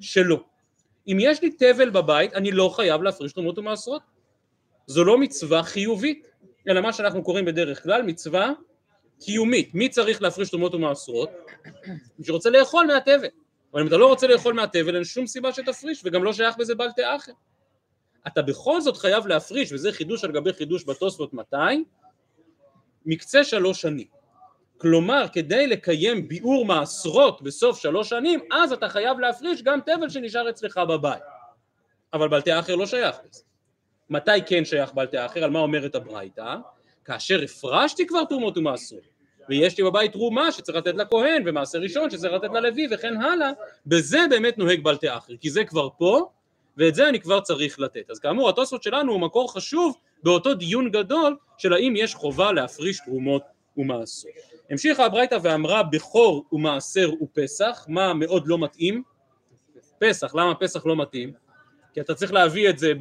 שלא. 0.00 0.40
אם 1.08 1.16
יש 1.20 1.42
לי 1.42 1.50
תבל 1.50 1.90
בבית 1.90 2.34
אני 2.34 2.52
לא 2.52 2.68
חייב 2.76 3.02
להפריש 3.02 3.32
תרומות 3.32 3.58
ומעשרות. 3.58 4.02
זו 4.86 5.04
לא 5.04 5.18
מצווה 5.18 5.62
חיובית, 5.62 6.26
אלא 6.68 6.80
מה 6.80 6.92
שאנחנו 6.92 7.22
קוראים 7.22 7.44
בדרך 7.44 7.82
כלל 7.82 8.02
מצווה 8.02 8.52
קיומית. 9.20 9.74
מי 9.74 9.88
צריך 9.88 10.22
להפריש 10.22 10.50
תרומות 10.50 10.74
ומעשרות? 10.74 11.30
מי 12.18 12.24
שרוצה 12.24 12.50
לאכול 12.50 12.86
מהתבל. 12.86 13.28
אבל 13.72 13.80
אם 13.80 13.86
אתה 13.86 13.96
לא 13.96 14.06
רוצה 14.06 14.26
לאכול 14.26 14.54
מהתבל 14.54 14.94
אין 14.94 15.04
שום 15.04 15.26
סיבה 15.26 15.52
שתפריש 15.52 16.02
וגם 16.04 16.24
לא 16.24 16.32
שייך 16.32 16.56
בזה 16.56 16.74
בל 16.74 16.90
תאחר. 16.96 17.32
אתה 18.26 18.42
בכל 18.42 18.80
זאת 18.80 18.96
חייב 18.96 19.26
להפריש 19.26 19.72
וזה 19.72 19.92
חידוש 19.92 20.24
על 20.24 20.32
גבי 20.32 20.52
חידוש 20.52 20.84
בתוספות 20.84 21.34
מתי? 21.34 21.84
מקצה 23.06 23.44
שלוש 23.44 23.80
שנים. 23.80 24.06
כלומר 24.78 25.26
כדי 25.32 25.66
לקיים 25.66 26.28
ביאור 26.28 26.64
מעשרות 26.64 27.42
בסוף 27.42 27.80
שלוש 27.80 28.08
שנים 28.08 28.40
אז 28.52 28.72
אתה 28.72 28.88
חייב 28.88 29.18
להפריש 29.18 29.62
גם 29.62 29.80
תבל 29.80 30.08
שנשאר 30.08 30.50
אצלך 30.50 30.80
בבית. 30.88 31.22
אבל 32.12 32.28
בל 32.28 32.40
תאחר 32.40 32.74
לא 32.74 32.86
שייך 32.86 33.16
לזה. 33.28 33.42
מתי 34.10 34.30
כן 34.46 34.64
שייך 34.64 34.92
בל 34.94 35.06
תאחר? 35.06 35.44
על 35.44 35.50
מה 35.50 35.58
אומרת 35.58 35.94
הברייתא? 35.94 36.56
כאשר 37.04 37.42
הפרשתי 37.42 38.06
כבר 38.06 38.24
תרומות 38.24 38.58
ומעשרות 38.58 39.09
ויש 39.50 39.78
לי 39.78 39.84
בבית 39.84 40.12
תרומה 40.12 40.52
שצריך 40.52 40.78
לתת 40.78 40.94
לכהן 40.94 41.42
ומעשר 41.46 41.78
ראשון 41.78 42.10
שצריך 42.10 42.32
לתת 42.32 42.50
ללוי 42.52 42.88
וכן 42.90 43.16
הלאה 43.16 43.50
בזה 43.86 44.18
באמת 44.30 44.58
נוהג 44.58 44.82
בל 44.82 44.96
תאחר 44.96 45.36
כי 45.40 45.50
זה 45.50 45.64
כבר 45.64 45.88
פה 45.98 46.30
ואת 46.76 46.94
זה 46.94 47.08
אני 47.08 47.20
כבר 47.20 47.40
צריך 47.40 47.80
לתת 47.80 48.10
אז 48.10 48.18
כאמור 48.18 48.48
התוספות 48.48 48.82
שלנו 48.82 49.12
הוא 49.12 49.20
מקור 49.20 49.52
חשוב 49.52 49.96
באותו 50.22 50.54
דיון 50.54 50.90
גדול 50.90 51.36
של 51.58 51.72
האם 51.72 51.94
יש 51.96 52.14
חובה 52.14 52.52
להפריש 52.52 53.00
תרומות 53.04 53.42
ומעשרות 53.76 54.34
המשיכה 54.70 55.04
הברייתא 55.04 55.38
ואמרה 55.42 55.82
בכור 55.82 56.44
ומעשר 56.52 57.10
ופסח 57.22 57.86
מה 57.88 58.14
מאוד 58.14 58.48
לא 58.48 58.58
מתאים? 58.58 59.02
פסח 59.98 60.34
למה 60.34 60.54
פסח 60.54 60.86
לא 60.86 60.96
מתאים? 60.96 61.32
כי 61.94 62.00
אתה 62.00 62.14
צריך 62.14 62.32
להביא 62.32 62.70
את 62.70 62.78
זה 62.78 62.92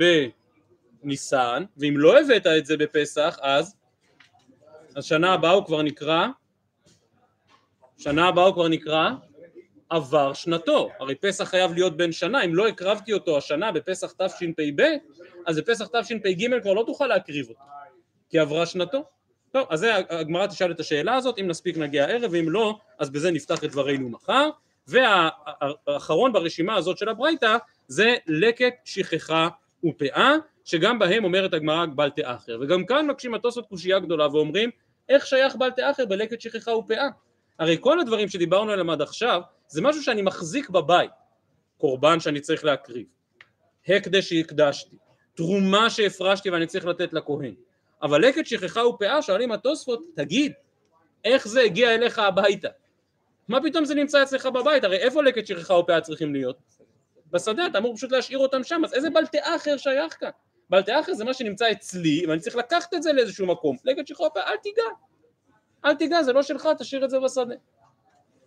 בניסן 1.03 1.63
ואם 1.77 1.93
לא 1.97 2.19
הבאת 2.19 2.47
את 2.47 2.65
זה 2.65 2.77
בפסח 2.77 3.39
אז 3.41 3.75
אז 4.95 5.05
שנה 5.05 5.33
הבאה 5.33 5.51
הוא 5.51 5.65
כבר 5.65 5.81
נקרא, 5.81 6.27
שנה 7.99 8.27
הבאה 8.27 8.45
הוא 8.45 8.53
כבר 8.53 8.67
נקרא 8.67 9.09
עבר 9.89 10.33
שנתו, 10.33 10.89
הרי 10.99 11.15
פסח 11.15 11.43
חייב 11.43 11.73
להיות 11.73 11.97
בן 11.97 12.11
שנה, 12.11 12.45
אם 12.45 12.55
לא 12.55 12.67
הקרבתי 12.67 13.13
אותו 13.13 13.37
השנה 13.37 13.71
בפסח 13.71 14.11
תשפ"ב, 14.11 14.83
אז 15.45 15.57
בפסח 15.57 15.87
תשפ"ג 15.87 16.61
כבר 16.61 16.73
לא 16.73 16.83
תוכל 16.87 17.07
להקריב 17.07 17.49
אותו, 17.49 17.63
כי 18.29 18.39
עברה 18.39 18.65
שנתו. 18.65 19.03
טוב, 19.51 19.67
אז 19.69 19.85
הגמרא 20.09 20.47
תשאל 20.47 20.71
את 20.71 20.79
השאלה 20.79 21.15
הזאת, 21.15 21.39
אם 21.39 21.47
נספיק 21.47 21.77
נגיע 21.77 22.05
הערב, 22.05 22.31
ואם 22.33 22.49
לא, 22.49 22.77
אז 22.99 23.09
בזה 23.09 23.31
נפתח 23.31 23.63
את 23.63 23.71
דברינו 23.71 24.09
מחר. 24.09 24.49
והאחרון 24.87 26.33
ברשימה 26.33 26.75
הזאת 26.75 26.97
של 26.97 27.09
הברייתא 27.09 27.57
זה 27.87 28.15
לקט, 28.27 28.73
שכחה 28.85 29.47
ופאה, 29.85 30.35
שגם 30.65 30.99
בהם 30.99 31.23
אומרת 31.23 31.53
הגמרא 31.53 31.85
בל 31.85 32.09
תאחר. 32.09 32.57
וגם 32.61 32.85
כאן 32.85 33.07
מקשים 33.07 33.33
התוספות 33.33 33.65
קושייה 33.65 33.99
גדולה 33.99 34.27
ואומרים 34.27 34.69
איך 35.09 35.25
שייך 35.25 35.55
בל 35.55 35.69
תאחר 35.69 36.05
בלקט 36.05 36.41
שכחה 36.41 36.75
ופאה? 36.75 37.07
הרי 37.59 37.77
כל 37.79 37.99
הדברים 37.99 38.27
שדיברנו 38.27 38.71
עליהם 38.71 38.89
עד 38.89 39.01
עכשיו 39.01 39.41
זה 39.67 39.81
משהו 39.81 40.03
שאני 40.03 40.21
מחזיק 40.21 40.69
בבית, 40.69 41.11
קורבן 41.77 42.19
שאני 42.19 42.41
צריך 42.41 42.65
להקריב, 42.65 43.05
הקדש 43.87 44.29
שהקדשתי, 44.29 44.95
תרומה 45.33 45.89
שהפרשתי 45.89 46.49
ואני 46.49 46.67
צריך 46.67 46.85
לתת 46.85 47.13
לכהן, 47.13 47.53
אבל 48.01 48.21
לקט 48.21 48.45
שכחה 48.45 48.87
ופאה 48.87 49.21
שואלים 49.21 49.51
התוספות 49.51 50.03
תגיד 50.15 50.53
איך 51.25 51.47
זה 51.47 51.61
הגיע 51.61 51.95
אליך 51.95 52.19
הביתה? 52.19 52.69
מה 53.47 53.59
פתאום 53.63 53.85
זה 53.85 53.95
נמצא 53.95 54.23
אצלך 54.23 54.45
בבית? 54.45 54.83
הרי 54.83 54.97
איפה 54.97 55.23
לקט 55.23 55.47
שכחה 55.47 55.73
ופאה 55.73 56.01
צריכים 56.01 56.33
להיות? 56.33 56.57
בשדה 57.31 57.67
אתה 57.67 57.77
אמור 57.77 57.95
פשוט 57.95 58.11
להשאיר 58.11 58.39
אותם 58.39 58.63
שם 58.63 58.81
אז 58.85 58.93
איזה 58.93 59.09
בל 59.09 59.25
תאחר 59.25 59.77
שייך 59.77 60.19
כאן? 60.19 60.29
בל 60.69 60.81
תאחר 60.81 61.13
זה 61.13 61.25
מה 61.25 61.33
שנמצא 61.33 61.71
אצלי 61.71 62.25
ואני 62.27 62.39
צריך 62.39 62.55
לקחת 62.55 62.93
את 62.93 63.03
זה 63.03 63.13
לאיזשהו 63.13 63.47
מקום 63.47 63.77
לגד 63.85 64.07
שחרור 64.07 64.29
אל 64.37 64.57
תיגע 64.63 64.83
אל 65.85 65.95
תיגע 65.95 66.23
זה 66.23 66.33
לא 66.33 66.43
שלך 66.43 66.69
תשאיר 66.77 67.05
את 67.05 67.09
זה 67.09 67.19
בשדה. 67.19 67.55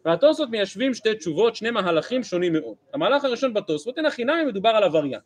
והתוספות 0.04 0.50
מיישבים 0.50 0.94
שתי 0.94 1.14
תשובות 1.14 1.56
שני 1.56 1.70
מהלכים 1.70 2.22
שונים 2.22 2.52
מאוד. 2.52 2.74
המהלך 2.94 3.24
הראשון 3.24 3.54
בתוספות 3.54 3.98
אין 3.98 4.06
החינם 4.06 4.46
מדובר 4.46 4.68
על 4.68 4.82
עבריין. 4.82 5.20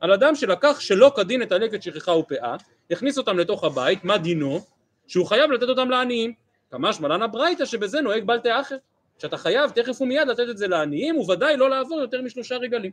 על 0.00 0.12
אדם 0.12 0.34
שלקח 0.34 0.80
שלא 0.80 1.12
כדין 1.16 1.42
את 1.42 1.52
הלקט 1.52 1.82
שכחה 1.82 2.12
ופאה 2.12 2.56
הכניס 2.90 3.18
אותם 3.18 3.38
לתוך 3.38 3.64
הבית 3.64 4.04
מה 4.04 4.18
דינו? 4.18 4.60
שהוא 5.06 5.26
חייב 5.26 5.50
לתת 5.50 5.68
אותם 5.68 5.90
לעניים. 5.90 6.32
כמה 6.70 6.92
שמלן 6.92 7.22
הברייתא 7.22 7.64
שבזה 7.64 8.00
נוהג 8.00 8.24
בל 8.24 8.38
תאחר 8.38 8.76
שאתה 9.18 9.36
חייב 9.36 9.70
תכף 9.70 10.00
ומיד 10.00 10.28
לתת 10.28 10.46
את 10.50 10.58
זה 10.58 10.68
לעניים 10.68 11.18
וודאי 11.18 11.56
לא 11.56 11.70
לעבור 11.70 12.00
יותר 12.00 12.22
משלושה 12.22 12.56
רגלים. 12.56 12.92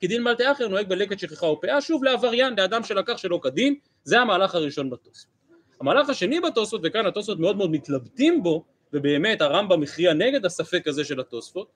כי 0.00 0.06
דין 0.06 0.22
מלטה 0.22 0.52
אחר 0.52 0.68
נוהג 0.68 0.88
בלקט 0.88 1.18
שכחה 1.18 1.46
ופאה, 1.46 1.80
שוב 1.80 2.04
לעבריין, 2.04 2.54
לאדם 2.58 2.82
שלקח 2.82 3.16
שלא 3.16 3.40
כדין, 3.42 3.74
זה 4.04 4.20
המהלך 4.20 4.54
הראשון 4.54 4.90
בתוספות. 4.90 5.41
המהלך 5.82 6.08
השני 6.08 6.40
בתוספות, 6.40 6.80
וכאן 6.84 7.06
התוספות 7.06 7.38
מאוד 7.38 7.56
מאוד 7.56 7.70
מתלבטים 7.70 8.42
בו, 8.42 8.64
ובאמת 8.92 9.40
הרמב"ם 9.40 9.82
הכריע 9.82 10.12
נגד 10.12 10.44
הספק 10.44 10.86
הזה 10.86 11.04
של 11.04 11.20
התוספות, 11.20 11.68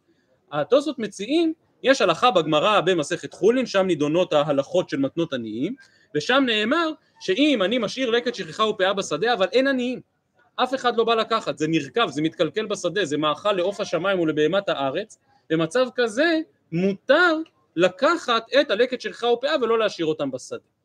התוספות 0.52 0.98
מציעים, 0.98 1.52
יש 1.82 2.00
הלכה 2.00 2.30
בגמרא 2.30 2.80
במסכת 2.80 3.34
חולין, 3.34 3.66
שם 3.66 3.86
נידונות 3.86 4.32
ההלכות 4.32 4.88
של 4.88 4.96
מתנות 4.96 5.32
עניים, 5.32 5.74
ושם 6.14 6.42
נאמר 6.46 6.90
שאם 7.20 7.62
אני 7.62 7.78
משאיר 7.78 8.10
לקט 8.10 8.34
שכחה 8.34 8.64
ופאה 8.64 8.92
בשדה, 8.92 9.32
אבל 9.32 9.46
אין 9.52 9.66
עניים, 9.66 10.00
אף 10.56 10.74
אחד 10.74 10.96
לא 10.96 11.04
בא 11.04 11.14
לקחת, 11.14 11.58
זה 11.58 11.68
נרקב, 11.68 12.08
זה 12.08 12.22
מתקלקל 12.22 12.66
בשדה, 12.66 13.04
זה 13.04 13.16
מאכל 13.16 13.52
לעוף 13.52 13.80
השמיים 13.80 14.20
ולבהמת 14.20 14.68
הארץ, 14.68 15.18
במצב 15.50 15.86
כזה 15.94 16.40
מותר 16.72 17.36
לקחת 17.76 18.46
את 18.60 18.70
הלקט 18.70 19.00
שלך 19.00 19.22
ופאה 19.22 19.54
ולא 19.62 19.78
להשאיר 19.78 20.06
אותם 20.06 20.30
בשדה. 20.30 20.75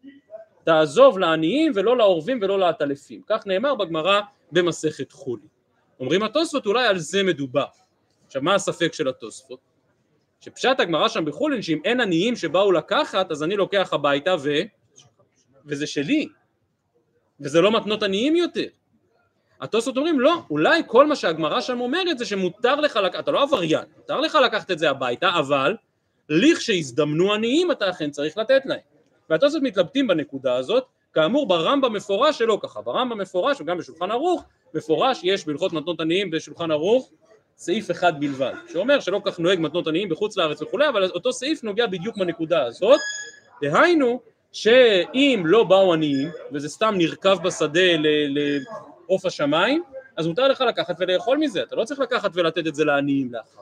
תעזוב 0.63 1.19
לעניים 1.19 1.71
ולא 1.75 1.97
לעורבים 1.97 2.39
ולא 2.41 2.59
לעטלפים. 2.59 3.21
כך 3.27 3.47
נאמר 3.47 3.75
בגמרא 3.75 4.21
במסכת 4.51 5.11
חולי. 5.11 5.47
אומרים 5.99 6.23
התוספות 6.23 6.65
אולי 6.65 6.87
על 6.87 6.97
זה 6.97 7.23
מדובר. 7.23 7.65
עכשיו 8.25 8.41
מה 8.41 8.55
הספק 8.55 8.93
של 8.93 9.07
התוספות? 9.07 9.59
שפשט 10.39 10.79
הגמרא 10.79 11.07
שם 11.07 11.25
בחולין 11.25 11.61
שאם 11.61 11.79
אין 11.85 12.01
עניים 12.01 12.35
שבאו 12.35 12.71
לקחת 12.71 13.31
אז 13.31 13.43
אני 13.43 13.55
לוקח 13.55 13.93
הביתה 13.93 14.35
ו... 14.43 14.49
וזה 15.65 15.87
שלי 15.87 16.27
וזה 17.39 17.61
לא 17.61 17.71
מתנות 17.71 18.03
עניים 18.03 18.35
יותר. 18.35 18.67
התוספות 19.61 19.97
אומרים 19.97 20.19
לא, 20.19 20.41
אולי 20.49 20.81
כל 20.87 21.07
מה 21.07 21.15
שהגמרא 21.15 21.61
שם 21.61 21.81
אומרת 21.81 22.17
זה 22.17 22.25
שמותר 22.25 22.75
לך 22.75 22.95
לקחת, 22.95 23.19
אתה 23.23 23.31
לא 23.31 23.43
עבריין, 23.43 23.85
מותר 23.97 24.19
לך 24.19 24.37
לקחת 24.45 24.71
את 24.71 24.79
זה 24.79 24.89
הביתה 24.89 25.39
אבל 25.39 25.75
לכשהזדמנו 26.29 27.33
עניים 27.33 27.71
אתה 27.71 27.89
אכן 27.89 28.11
צריך 28.11 28.37
לתת 28.37 28.61
להם. 28.65 28.90
והתוספות 29.31 29.63
מתלבטים 29.63 30.07
בנקודה 30.07 30.55
הזאת, 30.55 30.85
כאמור 31.13 31.47
ברמב"ם 31.47 31.93
מפורש 31.93 32.37
שלא 32.37 32.59
ככה, 32.61 32.81
ברמב"ם 32.81 33.17
מפורש 33.17 33.61
וגם 33.61 33.77
בשולחן 33.77 34.11
ערוך, 34.11 34.43
מפורש 34.73 35.19
יש 35.23 35.45
בהלכות 35.45 35.73
מתנות 35.73 35.99
עניים 35.99 36.31
בשולחן 36.31 36.71
ערוך 36.71 37.11
סעיף 37.57 37.91
אחד 37.91 38.19
בלבד, 38.19 38.53
שאומר 38.71 38.99
שלא 38.99 39.21
כך 39.25 39.39
נוהג 39.39 39.59
מתנות 39.59 39.87
עניים 39.87 40.09
בחוץ 40.09 40.37
לארץ 40.37 40.61
וכולי, 40.61 40.89
אבל 40.89 41.09
אותו 41.09 41.33
סעיף 41.33 41.63
נוגע 41.63 41.87
בדיוק 41.87 42.17
בנקודה 42.17 42.63
הזאת, 42.63 42.99
דהיינו 43.61 44.21
שאם 44.51 45.43
לא 45.45 45.63
באו 45.63 45.93
עניים, 45.93 46.29
וזה 46.51 46.69
סתם 46.69 46.93
נרקב 46.97 47.43
בשדה 47.43 47.95
לעוף 48.27 49.25
השמיים, 49.25 49.83
אז 50.17 50.27
מותר 50.27 50.47
לך 50.47 50.61
לקחת 50.61 50.95
ולאכול 50.99 51.37
מזה, 51.37 51.63
אתה 51.63 51.75
לא 51.75 51.83
צריך 51.83 51.99
לקחת 51.99 52.31
ולתת 52.33 52.67
את 52.67 52.75
זה 52.75 52.85
לעניים 52.85 53.33
לאחר. 53.33 53.61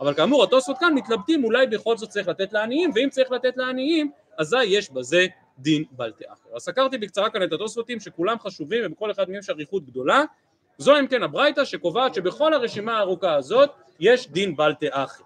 אבל 0.00 0.14
כאמור 0.14 0.44
התוספות 0.44 0.78
כאן 0.78 0.94
מתלבטים 0.94 1.44
אולי 1.44 1.66
בכל 1.66 1.96
זאת 1.96 2.08
צריך 2.08 2.28
לתת 2.28 2.52
לעניים, 2.52 2.90
ואם 2.94 3.08
צריך 3.10 3.30
לתת 3.30 3.56
לעניים, 3.56 4.10
אזי 4.38 4.64
יש 4.64 4.90
בזה 4.90 5.26
דין 5.58 5.84
בל 5.90 6.10
תאחר. 6.10 6.56
אז 6.56 6.62
סקרתי 6.62 6.98
בקצרה 6.98 7.30
כאן 7.30 7.42
את 7.42 7.52
התוספותים 7.52 8.00
שכולם 8.00 8.38
חשובים 8.38 8.82
ובכל 8.86 9.10
אחד 9.10 9.30
מהם 9.30 9.38
יש 9.38 9.50
אריכות 9.50 9.86
גדולה. 9.86 10.24
זו 10.78 10.98
אם 10.98 11.06
כן 11.06 11.22
הברייתא 11.22 11.64
שקובעת 11.64 12.14
שבכל 12.14 12.54
הרשימה 12.54 12.98
הארוכה 12.98 13.34
הזאת 13.34 13.70
יש 14.00 14.28
דין 14.30 14.56
בל 14.56 14.74
תאחר. 14.74 15.24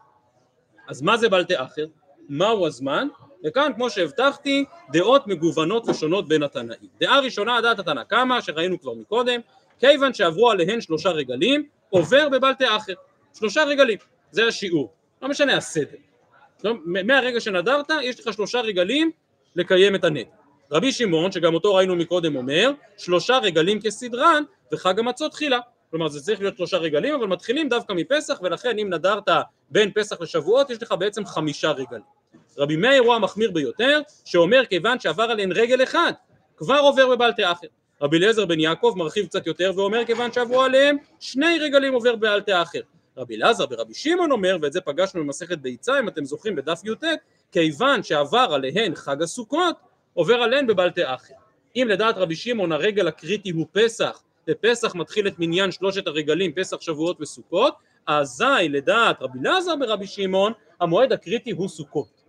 אז 0.89 1.03
מה 1.03 1.17
זה 1.17 1.29
בל 1.29 1.45
תאחר? 1.45 1.87
מהו 2.29 2.67
הזמן? 2.67 3.09
וכאן 3.45 3.73
כמו 3.77 3.91
שהבטחתי 3.91 4.65
דעות 4.93 5.27
מגוונות 5.27 5.89
ושונות 5.89 6.29
בין 6.29 6.43
התנאים. 6.43 6.89
דעה 7.01 7.21
ראשונה 7.21 7.61
דעת 7.61 7.79
התנא 7.79 8.05
קמא 8.05 8.41
שראינו 8.41 8.81
כבר 8.81 8.95
מקודם 8.95 9.41
כיוון 9.79 10.15
שעברו 10.15 10.51
עליהן 10.51 10.81
שלושה 10.81 11.11
רגלים 11.11 11.69
עובר 11.91 12.29
בבל 12.29 12.53
תאחר. 12.53 12.93
שלושה 13.39 13.65
רגלים 13.65 13.99
זה 14.31 14.47
השיעור 14.47 14.93
לא 15.23 15.29
משנה 15.29 15.57
הסדר. 15.57 15.97
מהרגע 16.85 17.41
שנדרת 17.41 17.87
יש 18.03 18.21
לך 18.21 18.33
שלושה 18.33 18.61
רגלים 18.61 19.11
לקיים 19.57 19.95
את 19.95 20.05
הנדר. 20.05 20.31
רבי 20.73 20.93
שמעון 20.93 21.33
שגם 21.33 21.55
אותו 21.55 21.75
ראינו 21.75 21.97
מקודם 21.97 22.37
אומר 22.37 22.73
שלושה 22.97 23.39
רגלים 23.39 23.81
כסדרן 23.81 24.43
וחג 24.73 24.99
המצות 24.99 25.33
תחילה. 25.33 25.59
כלומר 25.91 26.09
זה 26.09 26.21
צריך 26.21 26.41
להיות 26.41 26.57
שלושה 26.57 26.77
רגלים 26.77 27.15
אבל 27.15 27.27
מתחילים 27.27 27.69
דווקא 27.69 27.93
מפסח 27.93 28.41
ולכן 28.43 28.79
אם 28.79 28.91
נדרת 28.91 29.29
בין 29.71 29.91
פסח 29.95 30.21
לשבועות 30.21 30.71
יש 30.71 30.83
לך 30.83 30.95
בעצם 30.99 31.25
חמישה 31.25 31.71
רגלים. 31.71 32.03
רבי 32.59 32.77
מאיר 32.77 33.03
הוא 33.03 33.15
המחמיר 33.15 33.51
ביותר 33.51 34.01
שאומר 34.25 34.65
כיוון 34.67 35.01
שעבר 35.01 35.23
עליהן 35.23 35.53
רגל 35.53 35.83
אחד 35.83 36.13
כבר 36.57 36.79
עובר 36.79 37.17
בבל 37.17 37.33
תאחר 37.33 37.67
רבי 38.03 38.17
אליעזר 38.17 38.47
בן 38.47 38.61
יעקב 38.61 38.95
מרחיב 38.97 39.27
קצת 39.27 39.47
יותר 39.47 39.73
ואומר 39.77 40.05
כיוון 40.05 40.33
שעברו 40.33 40.63
עליהם 40.63 40.97
שני 41.21 41.59
רגלים 41.59 41.95
עובר 41.95 42.17
בבל 42.17 42.41
תאחר 42.41 42.81
רבי 43.17 43.37
אלעזר 43.37 43.65
ורבי 43.71 43.95
שמעון 43.95 44.31
אומר 44.31 44.57
ואת 44.63 44.73
זה 44.73 44.81
פגשנו 44.81 45.21
במסכת 45.21 45.59
ביצה 45.59 46.01
אם 46.01 46.09
אתם 46.09 46.25
זוכרים 46.25 46.57
בדף 46.57 46.81
י"ט 46.85 47.05
כיוון 47.53 48.03
שעבר 48.03 48.49
עליהן 48.55 48.95
חג 48.95 49.23
הסוכות 49.23 49.77
עובר 50.15 50.35
עליהן 50.35 50.67
בבל 50.67 50.91
תאחר 50.91 51.35
אם 51.77 51.87
לדעת 51.91 52.17
רבי 52.17 52.37
שמעון 52.37 52.73
הרגל 52.73 53.09
הקריטי 53.09 53.51
הוא 53.51 53.67
פסח 53.73 54.23
ופסח 54.51 54.95
מתחיל 54.95 55.27
את 55.27 55.35
מניין 55.39 55.71
שלושת 55.71 56.07
הרגלים 56.07 56.53
פסח 56.53 56.81
שבועות 56.81 57.21
וסוכות 57.21 57.75
אזי 58.07 58.69
לדעת 58.71 59.23
רבי 59.23 59.39
אלעזר 59.39 59.75
ורבי 59.81 60.07
שמעון 60.07 60.53
המועד 60.81 61.13
הקריטי 61.13 61.51
הוא 61.51 61.69
סוכות. 61.69 62.25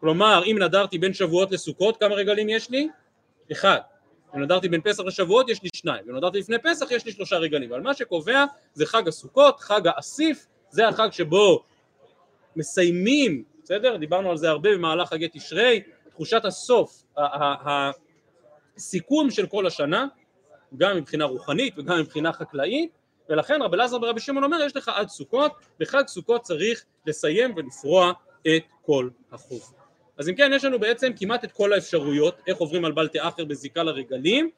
כלומר 0.00 0.42
אם 0.46 0.56
נדרתי 0.62 0.98
בין 0.98 1.14
שבועות 1.14 1.52
לסוכות 1.52 1.96
כמה 1.96 2.14
רגלים 2.14 2.48
יש 2.48 2.70
לי? 2.70 2.88
אחד 3.52 3.78
אם 4.34 4.42
נדרתי 4.42 4.68
בין 4.68 4.80
פסח 4.80 5.04
לשבועות 5.04 5.48
יש 5.48 5.62
לי 5.62 5.68
שניים, 5.74 6.04
אם 6.10 6.16
נדרתי 6.16 6.38
לפני 6.38 6.56
פסח 6.62 6.90
יש 6.90 7.04
לי 7.06 7.12
שלושה 7.12 7.36
רגלים, 7.36 7.72
אבל 7.72 7.82
מה 7.82 7.94
שקובע 7.94 8.44
זה 8.74 8.86
חג 8.86 9.08
הסוכות, 9.08 9.60
חג 9.60 9.86
האסיף, 9.86 10.46
זה 10.70 10.88
החג 10.88 11.08
שבו 11.12 11.62
מסיימים, 12.56 13.44
בסדר? 13.62 13.96
דיברנו 13.96 14.30
על 14.30 14.36
זה 14.36 14.48
הרבה 14.48 14.74
במהלך 14.74 15.08
חגי 15.08 15.28
תשרי, 15.32 15.82
תחושת 16.10 16.44
הסוף, 16.44 17.02
הסיכום 18.76 19.30
של 19.30 19.46
כל 19.46 19.66
השנה, 19.66 20.06
גם 20.76 20.96
מבחינה 20.96 21.24
רוחנית 21.24 21.78
וגם 21.78 22.00
מבחינה 22.00 22.32
חקלאית, 22.32 22.90
ולכן 23.28 23.62
רבי 23.62 23.76
אלעזר 23.76 23.96
ורבי 23.96 24.20
שמעון 24.20 24.44
אומר 24.44 24.62
יש 24.66 24.76
לך 24.76 24.88
עד 24.94 25.08
סוכות, 25.08 25.52
בחג 25.80 26.06
סוכות 26.06 26.42
צריך 26.42 26.84
לסיים 27.06 27.54
ולפרוע 27.56 28.12
את 28.42 28.62
כל 28.82 29.08
החוב. 29.32 29.75
אז 30.18 30.28
אם 30.28 30.34
כן 30.34 30.50
יש 30.54 30.64
לנו 30.64 30.78
בעצם 30.78 31.12
כמעט 31.16 31.44
את 31.44 31.52
כל 31.52 31.72
האפשרויות 31.72 32.34
איך 32.46 32.58
עוברים 32.58 32.84
על 32.84 32.92
בל 32.92 33.08
תאחר 33.08 33.44
בזיקה 33.44 33.82
לרגלים. 33.82 34.50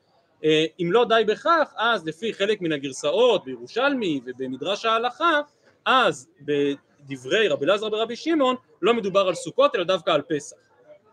אה, 0.44 0.64
אם 0.80 0.92
לא 0.92 1.04
די 1.08 1.22
בכך 1.26 1.74
אז 1.76 2.06
לפי 2.06 2.32
חלק 2.32 2.60
מן 2.60 2.72
הגרסאות 2.72 3.44
בירושלמי 3.44 4.20
ובמדרש 4.24 4.84
ההלכה 4.84 5.40
אז 5.84 6.28
בדברי 6.40 7.48
רבי 7.48 7.64
אלעזר 7.64 7.88
ברבי 7.88 8.16
שמעון 8.16 8.56
לא 8.82 8.94
מדובר 8.94 9.28
על 9.28 9.34
סוכות 9.34 9.74
אלא 9.74 9.84
דווקא 9.84 10.10
על 10.10 10.22
פסח. 10.22 10.56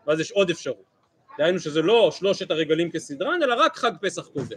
ואז 0.07 0.19
יש 0.19 0.31
עוד 0.31 0.49
אפשרות. 0.49 0.95
דהיינו 1.37 1.59
שזה 1.59 1.81
לא 1.81 2.11
שלושת 2.11 2.51
הרגלים 2.51 2.91
כסדרן 2.91 3.43
אלא 3.43 3.55
רק 3.57 3.75
חג 3.75 3.91
פסח 4.01 4.27
קובע. 4.27 4.55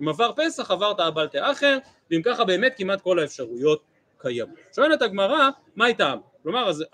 אם 0.00 0.08
עבר 0.08 0.32
פסח 0.36 0.70
עברת 0.70 1.00
הבל 1.00 1.26
תאחר 1.26 1.78
ואם 2.10 2.22
ככה 2.24 2.44
באמת 2.44 2.72
כמעט 2.76 3.00
כל 3.00 3.18
האפשרויות 3.18 3.82
קיימות. 4.18 4.58
שואלת 4.76 5.02
הגמרא 5.02 5.48
מה 5.76 5.86
איתם 5.86 6.18
כלומר, 6.42 6.68
אז, 6.68 6.84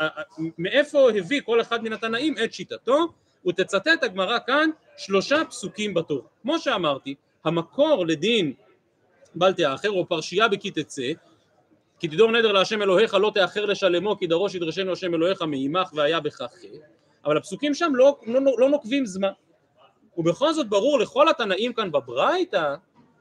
מאיפה 0.59 1.11
הביא 1.11 1.41
כל 1.45 1.61
אחד 1.61 1.85
מן 1.85 1.93
התנאים 1.93 2.35
את 2.45 2.53
שיטתו, 2.53 3.07
ותצטט 3.49 4.03
הגמרא 4.03 4.39
כאן 4.47 4.71
שלושה 4.97 5.45
פסוקים 5.45 5.95
בתורה. 5.95 6.23
כמו 6.43 6.59
שאמרתי, 6.59 7.15
המקור 7.45 8.07
לדין 8.07 8.53
בל 9.35 9.53
תאחר, 9.53 9.91
או 9.91 10.09
פרשייה 10.09 10.49
בכי 10.49 10.71
תצא, 10.71 11.13
כי 12.01 12.09
תדור 12.09 12.33
נדר 12.33 12.53
להשם 12.53 12.83
אלוהיך 12.83 13.15
לא 13.15 13.31
תאחר 13.35 13.65
לשלמו, 13.65 14.19
כי 14.19 14.27
דרוש 14.27 14.55
ידרשנו 14.55 14.93
השם 14.93 15.15
אלוהיך 15.15 15.43
מעמך 15.43 15.91
והיה 15.95 16.21
בכך 16.21 16.43
חטא, 16.43 16.67
אבל 17.25 17.37
הפסוקים 17.37 17.75
שם 17.75 17.93
לא, 17.95 18.19
לא, 18.27 18.41
לא 18.59 18.69
נוקבים 18.69 19.07
זמן. 19.07 19.33
ובכל 20.17 20.53
זאת 20.53 20.69
ברור 20.69 20.99
לכל 20.99 21.29
התנאים 21.29 21.73
כאן 21.73 21.93
בברייתא, 21.93 22.75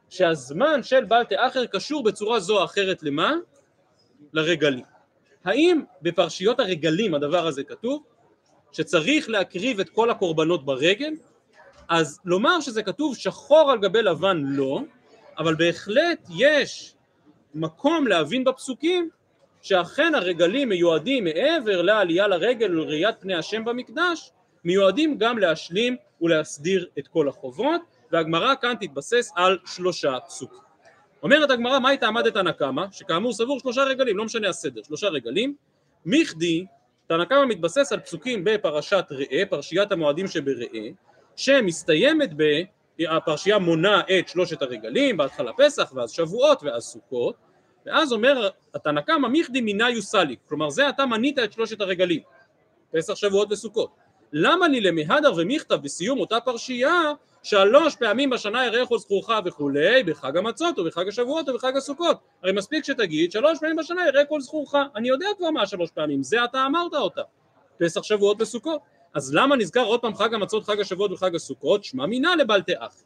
שהזמן 0.09 0.83
של 0.83 1.05
בל 1.05 1.23
תאחר 1.23 1.65
קשור 1.65 2.03
בצורה 2.03 2.39
זו 2.39 2.59
או 2.59 2.63
אחרת 2.63 3.03
למה? 3.03 3.33
לרגלים. 4.33 4.94
האם 5.45 5.81
בפרשיות 6.01 6.60
הרגלים 6.60 7.13
הדבר 7.13 7.47
הזה 7.47 7.63
כתוב? 7.63 8.03
שצריך 8.71 9.29
להקריב 9.29 9.79
את 9.79 9.89
כל 9.89 10.10
הקורבנות 10.10 10.65
ברגל? 10.65 11.13
אז 11.89 12.19
לומר 12.25 12.62
שזה 12.62 12.84
כתוב 12.84 13.15
שחור 13.15 13.71
על 13.71 13.79
גבי 13.79 14.01
לבן 14.01 14.41
לא, 14.45 14.81
אבל 15.38 15.55
בהחלט 15.55 16.27
יש 16.38 16.95
מקום 17.55 18.08
להבין 18.08 18.43
בפסוקים 18.43 19.10
שאכן 19.62 20.15
הרגלים 20.15 20.69
מיועדים 20.69 21.23
מעבר 21.23 21.81
לעלייה 21.81 22.27
לרגל 22.27 22.79
ולראיית 22.79 23.15
פני 23.19 23.36
השם 23.36 23.65
במקדש, 23.65 24.31
מיועדים 24.63 25.17
גם 25.17 25.38
להשלים 25.38 25.95
ולהסדיר 26.21 26.88
את 26.99 27.08
כל 27.08 27.29
החובות, 27.29 27.81
והגמרא 28.12 28.53
כאן 28.62 28.73
תתבסס 28.79 29.31
על 29.36 29.58
שלושה 29.65 30.19
פסוקים. 30.19 30.64
אומרת 31.25 31.51
הגמרא 31.51 31.79
מה 31.79 31.89
הייתה 31.89 32.07
עמדת 32.07 32.33
תנא 32.33 32.51
קמא 32.51 32.85
שכאמור 32.91 33.33
סבור 33.33 33.59
שלושה 33.59 33.83
רגלים 33.83 34.17
לא 34.17 34.25
משנה 34.25 34.49
הסדר 34.49 34.81
שלושה 34.83 35.07
רגלים. 35.07 35.55
מכדי 36.05 36.65
תנא 37.07 37.25
קמא 37.25 37.45
מתבסס 37.45 37.91
על 37.91 37.99
פסוקים 37.99 38.43
בפרשת 38.43 39.05
ראה 39.11 39.43
פרשיית 39.49 39.91
המועדים 39.91 40.27
שבראה 40.27 40.89
שמסתיימת 41.35 42.29
ב... 42.38 42.43
הפרשייה 43.09 43.59
מונה 43.59 44.01
את 44.19 44.27
שלושת 44.27 44.61
הרגלים 44.61 45.17
בהתחלה 45.17 45.51
פסח 45.57 45.91
ואז 45.95 46.11
שבועות 46.11 46.63
ואז 46.63 46.83
סוכות. 46.83 47.35
ואז 47.85 48.13
אומר 48.13 48.49
התנא 48.73 49.01
קמא 49.01 49.27
מכדי 49.27 49.61
מינה 49.61 49.89
יוסליק 49.89 50.39
כלומר 50.49 50.69
זה 50.69 50.89
אתה 50.89 51.05
מנית 51.05 51.39
את 51.39 51.53
שלושת 51.53 51.81
הרגלים 51.81 52.21
פסח 52.91 53.15
שבועות 53.15 53.51
וסוכות 53.51 53.89
למה 54.37 54.67
לי 54.67 54.81
למהדר 54.81 55.33
ומכתב 55.37 55.75
בסיום 55.75 56.19
אותה 56.19 56.39
פרשייה 56.39 57.13
שלוש 57.43 57.95
פעמים 57.95 58.29
בשנה 58.29 58.85
כל 58.89 58.97
זכורך 58.97 59.29
וכולי, 59.45 60.03
בחג 60.03 60.37
המצות 60.37 60.79
ובחג 60.79 61.07
השבועות 61.07 61.49
ובחג 61.49 61.77
הסוכות. 61.77 62.17
הרי 62.43 62.51
מספיק 62.51 62.83
שתגיד 62.83 63.31
שלוש 63.31 63.59
פעמים 63.59 63.75
בשנה 63.75 64.01
כל 64.29 64.41
זכורך. 64.41 64.75
אני 64.95 65.07
יודע 65.07 65.27
כבר 65.37 65.49
מה 65.51 65.67
שלוש 65.67 65.91
פעמים, 65.91 66.23
זה 66.23 66.43
אתה 66.43 66.65
אמרת 66.65 66.93
אותה. 66.93 67.21
פסח 67.79 68.03
שבועות 68.03 68.41
וסוכות. 68.41 68.81
אז 69.13 69.35
למה 69.35 69.55
נזכר 69.55 69.83
עוד 69.83 69.99
פעם 70.01 70.15
חג 70.15 70.33
המצות, 70.33 70.63
חג 70.63 70.79
השבועות 70.79 71.11
וחג 71.11 71.35
הסוכות? 71.35 71.83
שמע 71.83 72.05
מינה 72.05 72.35
לבל 72.35 72.61
תאחר. 72.61 72.99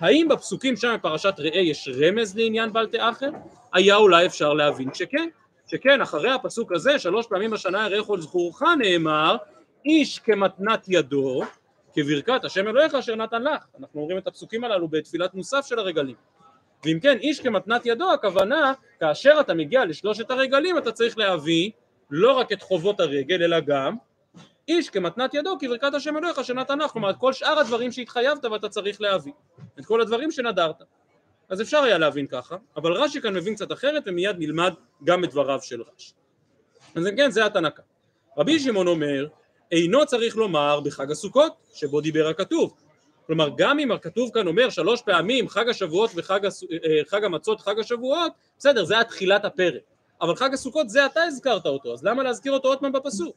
האם 0.00 0.28
בפסוקים 0.30 0.76
שם 0.76 0.94
בפרשת 0.98 1.34
ראה 1.38 1.60
יש 1.60 1.88
רמז 1.88 2.36
לעניין 2.36 2.72
בל 2.72 2.86
תאחר? 2.86 3.30
היה 3.72 3.96
אולי 3.96 4.26
אפשר 4.26 4.54
להבין 4.54 4.94
שכן. 4.94 5.28
שכן 5.66 6.00
אחרי 6.00 6.30
הפסוק 6.30 6.72
הזה 6.72 6.98
שלוש 6.98 7.26
פעמים 7.26 7.50
בשנה 7.50 7.88
כל 8.06 8.20
זכורך 8.20 8.62
נאמר 8.78 9.36
איש 9.84 10.18
כמתנת 10.18 10.84
ידו 10.88 11.42
כברכת 11.94 12.44
השם 12.44 12.68
אלוהיך 12.68 12.94
אשר 12.94 13.14
נתן 13.14 13.42
לך. 13.42 13.64
אנחנו 13.80 14.00
אומרים 14.00 14.18
את 14.18 14.26
הפסוקים 14.26 14.64
הללו 14.64 14.88
בתפילת 14.88 15.34
מוסף 15.34 15.66
של 15.66 15.78
הרגלים. 15.78 16.16
ואם 16.84 16.98
כן, 17.00 17.18
איש 17.18 17.40
כמתנת 17.40 17.86
ידו, 17.86 18.12
הכוונה, 18.12 18.72
כאשר 19.00 19.36
אתה 19.40 19.54
מגיע 19.54 19.84
לשלושת 19.84 20.30
הרגלים, 20.30 20.78
אתה 20.78 20.92
צריך 20.92 21.18
להביא 21.18 21.70
לא 22.10 22.32
רק 22.32 22.52
את 22.52 22.62
חובות 22.62 23.00
הרגל, 23.00 23.42
אלא 23.42 23.60
גם 23.60 23.96
איש 24.68 24.90
כמתנת 24.90 25.34
ידו, 25.34 25.56
כברכת 25.60 25.94
השם 25.94 26.16
אלוהיך 26.16 26.38
אשר 26.38 26.54
נתן 26.54 26.78
לך. 26.78 26.90
כלומר, 26.90 27.10
את 27.10 27.16
כל 27.18 27.32
שאר 27.32 27.58
הדברים 27.58 27.92
שהתחייבת 27.92 28.44
ואתה 28.44 28.68
צריך 28.68 29.00
להביא. 29.00 29.32
את 29.80 29.84
כל 29.84 30.00
הדברים 30.00 30.30
שנדרת. 30.30 30.82
אז 31.48 31.62
אפשר 31.62 31.82
היה 31.82 31.98
להבין 31.98 32.26
ככה, 32.26 32.56
אבל 32.76 32.92
רש"י 32.92 33.20
כאן 33.20 33.34
מבין 33.34 33.54
קצת 33.54 33.72
אחרת, 33.72 34.02
ומיד 34.06 34.36
נלמד 34.38 34.74
גם 35.04 35.24
את 35.24 35.30
דבריו 35.30 35.58
של 35.62 35.82
רש"י. 35.82 36.12
אז 36.94 37.08
כן, 37.16 37.30
זה 37.30 37.46
התנא 37.46 37.68
רבי 38.38 38.58
שמעון 38.58 38.86
אומר, 38.86 39.26
אינו 39.72 40.06
צריך 40.06 40.36
לומר 40.36 40.80
בחג 40.80 41.10
הסוכות 41.10 41.52
שבו 41.74 42.00
דיבר 42.00 42.28
הכתוב 42.28 42.74
כלומר 43.26 43.48
גם 43.56 43.78
אם 43.78 43.92
הכתוב 43.92 44.30
כאן 44.34 44.46
אומר 44.46 44.70
שלוש 44.70 45.02
פעמים 45.02 45.48
חג 45.48 45.68
השבועות 45.68 46.10
וחג 46.14 46.46
הס... 46.46 46.62
אה, 46.64 47.00
חג 47.06 47.24
המצות 47.24 47.60
חג 47.60 47.78
השבועות 47.78 48.32
בסדר 48.58 48.84
זה 48.84 48.94
היה 48.94 49.04
תחילת 49.04 49.44
הפרק 49.44 49.82
אבל 50.20 50.36
חג 50.36 50.54
הסוכות 50.54 50.88
זה 50.88 51.06
אתה 51.06 51.22
הזכרת 51.22 51.66
אותו, 51.66 51.92
אז 51.92 52.04
למה 52.04 52.22
להזכיר 52.22 52.52
אותו 52.52 52.68
עוד 52.68 52.78
פעם 52.78 52.92
בפסוק? 52.92 53.36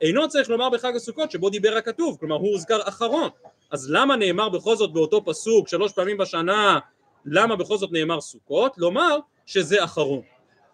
אינו 0.00 0.28
צריך 0.28 0.50
לומר 0.50 0.70
בחג 0.70 0.96
הסוכות 0.96 1.30
שבו 1.30 1.50
דיבר 1.50 1.76
הכתוב, 1.76 2.16
כלומר 2.20 2.36
הוא 2.36 2.52
הוזכר 2.52 2.88
אחרון, 2.88 3.28
אז 3.70 3.90
למה 3.90 4.16
נאמר 4.16 4.48
בכל 4.48 4.76
זאת 4.76 4.92
באותו 4.92 5.24
פסוק 5.24 5.68
שלוש 5.68 5.92
פעמים 5.92 6.18
בשנה, 6.18 6.78
למה 7.26 7.56
בכל 7.56 7.76
זאת 7.76 7.92
נאמר 7.92 8.20
סוכות? 8.20 8.78
לומר 8.78 9.18
שזה 9.46 9.84
אחרון. 9.84 10.22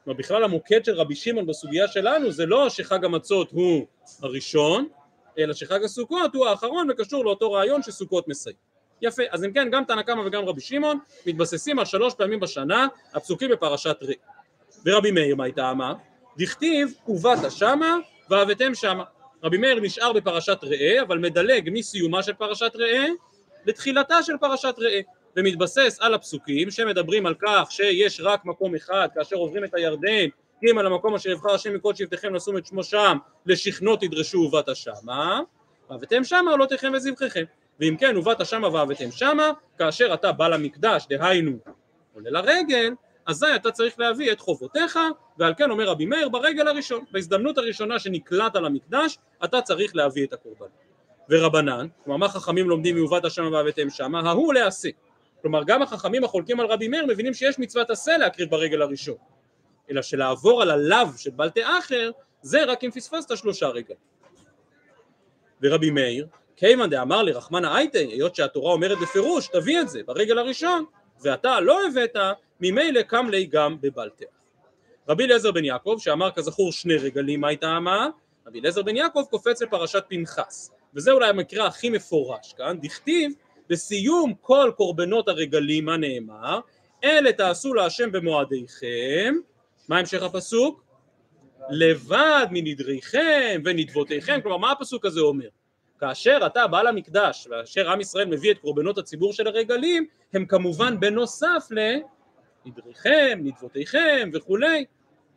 כלומר 0.04 0.18
בכלל 0.18 0.44
המוקד 0.44 0.84
של 0.84 0.94
רבי 0.94 1.14
שמעון 1.14 1.46
בסוגיה 1.46 1.88
שלנו 1.88 2.32
זה 2.32 2.46
לא 2.46 2.70
שחג 2.70 3.04
המצות 3.04 3.50
הוא 3.50 3.86
הראשון, 4.22 4.88
אלא 5.38 5.54
שחג 5.54 5.84
הסוכות 5.84 6.34
הוא 6.34 6.46
האחרון 6.46 6.90
וקשור 6.90 7.24
לאותו 7.24 7.52
רעיון 7.52 7.82
שסוכות 7.82 8.28
מסיים. 8.28 8.56
יפה, 9.02 9.22
אז 9.30 9.44
אם 9.44 9.52
כן 9.52 9.68
גם 9.70 9.84
תנא 9.84 10.02
קמא 10.02 10.20
וגם 10.20 10.44
רבי 10.44 10.60
שמעון 10.60 10.98
מתבססים 11.26 11.78
על 11.78 11.84
שלוש 11.84 12.14
פעמים 12.14 12.40
בשנה 12.40 12.86
הפסוקים 13.14 13.50
בפרשת 13.50 13.96
ראה. 14.02 14.14
ורבי 14.86 15.10
מאיר 15.10 15.36
מה 15.36 15.44
הייתה 15.44 15.70
אמר? 15.70 15.94
דכתיב 16.38 16.94
ובאת 17.08 17.50
שמה 17.50 17.96
והבאתם 18.30 18.74
שמה. 18.74 19.04
רבי 19.42 19.58
מאיר 19.58 19.80
נשאר 19.80 20.12
בפרשת 20.12 20.58
ראה 20.62 21.02
אבל 21.02 21.18
מדלג 21.18 21.70
מסיומה 21.72 22.22
של 22.22 22.32
פרשת 22.32 22.72
ראה 22.74 23.06
לתחילתה 23.66 24.22
של 24.22 24.36
פרשת 24.40 24.74
ראה 24.78 25.00
ומתבסס 25.36 25.98
על 26.00 26.14
הפסוקים 26.14 26.70
שמדברים 26.70 27.26
על 27.26 27.34
כך 27.42 27.70
שיש 27.70 28.20
רק 28.20 28.44
מקום 28.44 28.74
אחד 28.74 29.08
כאשר 29.14 29.36
עוברים 29.36 29.64
את 29.64 29.74
הירדן 29.74 30.28
אם 30.70 30.78
על 30.78 30.86
המקום 30.86 31.14
אשר 31.14 31.30
יבחר 31.30 31.54
השם 31.54 31.74
מכל 31.74 31.94
שבטיכם 31.94 32.34
לשום 32.34 32.56
את 32.56 32.66
שמו 32.66 32.84
שם 32.84 33.18
לשכנו 33.46 33.96
תדרשו 33.96 34.38
ובאת 34.38 34.76
שמה 34.76 35.40
והבאתם 35.90 36.24
שמה 36.24 36.50
עולותיכם 36.50 36.92
וזבחיכם. 36.94 37.44
ואם 37.80 37.96
כן 37.98 38.16
ובאת 38.16 38.46
שמה 38.46 38.68
והבאתם 38.68 39.10
שמה 39.10 39.50
כאשר 39.78 40.14
אתה 40.14 40.32
בא 40.32 40.48
למקדש 40.48 41.06
דהיינו 41.08 41.52
עולה 42.14 42.30
לרגל 42.30 42.94
אזי 43.26 43.46
אתה 43.56 43.70
צריך 43.70 43.98
להביא 43.98 44.32
את 44.32 44.40
חובותיך 44.40 44.98
ועל 45.38 45.54
כן 45.56 45.70
אומר 45.70 45.88
רבי 45.88 46.06
מאיר 46.06 46.28
ברגל 46.28 46.68
הראשון 46.68 47.04
בהזדמנות 47.10 47.58
הראשונה 47.58 47.98
שנקלעת 47.98 48.54
למקדש 48.54 49.18
אתה 49.44 49.62
צריך 49.62 49.96
להביא 49.96 50.26
את 50.26 50.32
הקורבן. 50.32 50.66
ורבנן 51.30 51.86
כלומר 52.04 52.16
מה 52.16 52.28
חכמים 52.28 52.68
לומדים 52.68 52.94
מיובאת 52.94 53.30
שמה 53.30 53.50
והבאתם 53.50 53.90
שמה? 53.90 54.20
ההוא 54.20 54.54
לעשה 54.54 54.88
כלומר 55.42 55.64
גם 55.64 55.83
החכמים 55.83 56.24
החולקים 56.24 56.61
על 56.61 56.66
רבי 56.66 56.88
מאיר 56.88 57.07
מבינים 57.07 57.35
שיש 57.35 57.59
מצוות 57.59 57.90
עשה 57.90 58.16
להקריב 58.16 58.50
ברגל 58.50 58.83
הראשון. 58.83 59.16
אלא 59.90 60.02
שלעבור 60.02 60.62
על 60.62 60.70
הלאו 60.70 61.07
של 61.16 61.31
בלטה 61.31 61.61
אחר 61.78 62.11
זה 62.42 62.64
רק 62.64 62.85
אם 62.85 62.90
פספסת 62.90 63.37
שלושה 63.37 63.68
רגע 63.68 63.94
ורבי 65.62 65.90
מאיר 65.90 66.26
כיוון 66.57 66.90
דאמר 66.90 67.22
לרחמנא 67.22 67.66
אייטי 67.66 67.98
היות 67.98 68.35
שהתורה 68.35 68.72
אומרת 68.72 68.98
בפירוש 68.98 69.48
תביא 69.48 69.81
את 69.81 69.88
זה 69.88 70.00
ברגל 70.07 70.38
הראשון 70.38 70.85
ואתה 71.20 71.61
לא 71.61 71.87
הבאת 71.87 72.16
ממילא 72.61 73.02
קם 73.02 73.28
לי 73.31 73.46
גם 73.46 73.76
בבלטה. 73.81 74.24
רבי 75.09 75.24
אליעזר 75.24 75.52
בן 75.52 75.64
יעקב 75.64 75.96
שאמר 75.98 76.31
כזכור 76.31 76.72
שני 76.72 76.96
רגלים 76.96 77.40
מה 77.40 77.48
הייתה 77.48 77.76
אמה 77.76 78.09
רבי 78.46 78.61
אליעזר 78.61 78.83
בן 78.83 78.96
יעקב 78.96 79.22
קופץ 79.31 79.62
לפרשת 79.62 80.05
פנחס. 80.09 80.70
וזה 80.94 81.12
אולי 81.12 81.28
המקרה 81.28 81.66
הכי 81.66 81.90
מפורש 81.90 82.55
כאן 82.59 82.78
דכתיב 82.81 83.33
בסיום 83.72 84.35
כל 84.40 84.70
קורבנות 84.76 85.28
הרגלים 85.28 85.85
מה 85.85 85.96
נאמר 85.96 86.61
אלה 87.04 87.32
תעשו 87.32 87.74
להשם 87.74 88.12
במועדיכם 88.12 89.35
מה 89.88 89.98
המשך 89.98 90.22
הפסוק? 90.22 90.85
לבד 91.70 92.46
מנדריכם 92.50 93.62
ונדבותיכם 93.64 94.40
כלומר 94.42 94.56
מה 94.56 94.72
הפסוק 94.72 95.06
הזה 95.06 95.20
אומר? 95.20 95.48
כאשר 96.00 96.38
אתה 96.46 96.66
בא 96.66 96.82
למקדש 96.82 97.48
ואשר 97.50 97.90
עם 97.90 98.00
ישראל 98.00 98.28
מביא 98.28 98.50
את 98.50 98.58
קורבנות 98.58 98.98
הציבור 98.98 99.32
של 99.32 99.46
הרגלים 99.46 100.06
הם 100.32 100.46
כמובן 100.46 101.00
בנוסף 101.00 101.68
לנדריכם, 101.70 103.38
נדבותיכם 103.42 104.30
וכולי 104.32 104.85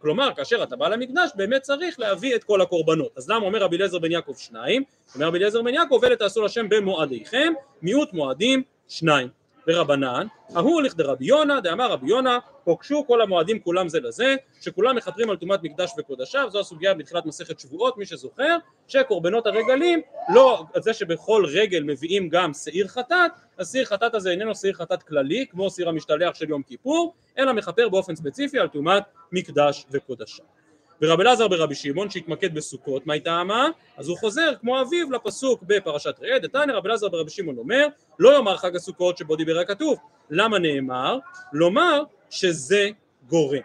כלומר 0.06 0.30
כאשר 0.36 0.64
אתה 0.64 0.76
בא 0.76 0.88
למקדש 0.88 1.30
באמת 1.36 1.62
צריך 1.62 2.00
להביא 2.00 2.36
את 2.36 2.44
כל 2.44 2.62
הקורבנות 2.62 3.18
אז 3.18 3.30
למה 3.30 3.46
אומר 3.46 3.64
רבי 3.64 3.76
אליעזר 3.76 4.00
בן 4.00 4.12
יעקב 4.12 4.34
שניים? 4.38 4.84
אומר 5.16 5.28
רבי 5.28 5.38
אליעזר 5.38 5.62
בן 5.62 5.74
יעקב 5.74 6.02
אלה 6.04 6.16
תעשו 6.16 6.42
לשם 6.42 6.70
במועדיכם 6.70 7.54
מיעוט 7.82 8.14
מועדים 8.14 8.64
שניים 8.88 9.28
ורבנן, 9.68 10.28
ההוא 10.56 10.82
לכדרבי 10.82 11.26
יונה, 11.26 11.62
דאמר 11.62 11.92
רבי 11.92 12.10
יונה, 12.10 12.40
פוגשו 12.64 13.04
כל 13.08 13.22
המועדים 13.22 13.60
כולם 13.60 13.90
זה 13.90 14.00
לזה, 14.00 14.36
שכולם 14.62 14.96
מכתרים 14.96 15.30
על 15.30 15.36
טומאת 15.36 15.64
מקדש 15.64 15.92
וקודשיו, 15.98 16.48
זו 16.52 16.60
הסוגיה 16.60 16.94
בתחילת 16.94 17.26
מסכת 17.26 17.60
שבועות, 17.60 17.98
מי 17.98 18.06
שזוכר, 18.06 18.58
שקורבנות 18.88 19.48
הרגלים, 19.48 20.02
לא 20.34 20.64
זה 20.76 20.94
שבכל 20.94 21.46
רגל 21.54 21.84
מביאים 21.84 22.30
גם 22.30 22.54
שעיר 22.54 22.88
חטאת, 22.88 23.32
השעיר 23.60 23.86
חטאת 23.86 24.16
הזה 24.16 24.30
איננו 24.30 24.56
שעיר 24.56 24.74
חטאת 24.74 25.04
כללי, 25.04 25.46
כמו 25.52 25.70
שעיר 25.70 25.90
המשתלח 25.90 26.36
של 26.36 26.50
יום 26.50 26.64
כיפור, 26.64 27.14
אלא 27.38 27.54
מכפר 27.54 27.90
באופן 27.90 28.16
ספציפי 28.16 28.60
על 28.60 28.68
טומאת 28.68 29.04
מקדש 29.32 29.86
וקודשיו. 29.92 30.65
ורבי 31.02 31.24
אלעזר 31.24 31.48
ברבי 31.48 31.76
שמעון 31.76 32.10
שהתמקד 32.10 32.56
בסוכות, 32.56 33.08
מה 33.08 33.20
טעמה? 33.20 33.70
אז 33.98 34.08
הוא 34.08 34.18
חוזר 34.18 34.52
כמו 34.62 34.82
אביו 34.82 35.12
לפסוק 35.12 35.64
בפרשת 35.64 36.16
ראה, 36.22 36.40
דתניא 36.40 36.76
רבי 36.76 36.90
אלעזר 36.90 37.10
ברבי 37.10 37.30
שמעון 37.30 37.58
אומר 37.58 37.88
לא 38.20 38.36
יאמר 38.36 38.58
חג 38.58 38.76
הסוכות 38.76 39.18
שבו 39.18 39.36
דיבר 39.36 39.60
הכתוב, 39.60 39.98
למה 40.30 40.60
נאמר? 40.60 41.20
לומר 41.54 42.04
שזה 42.30 42.90
גורם. 43.28 43.62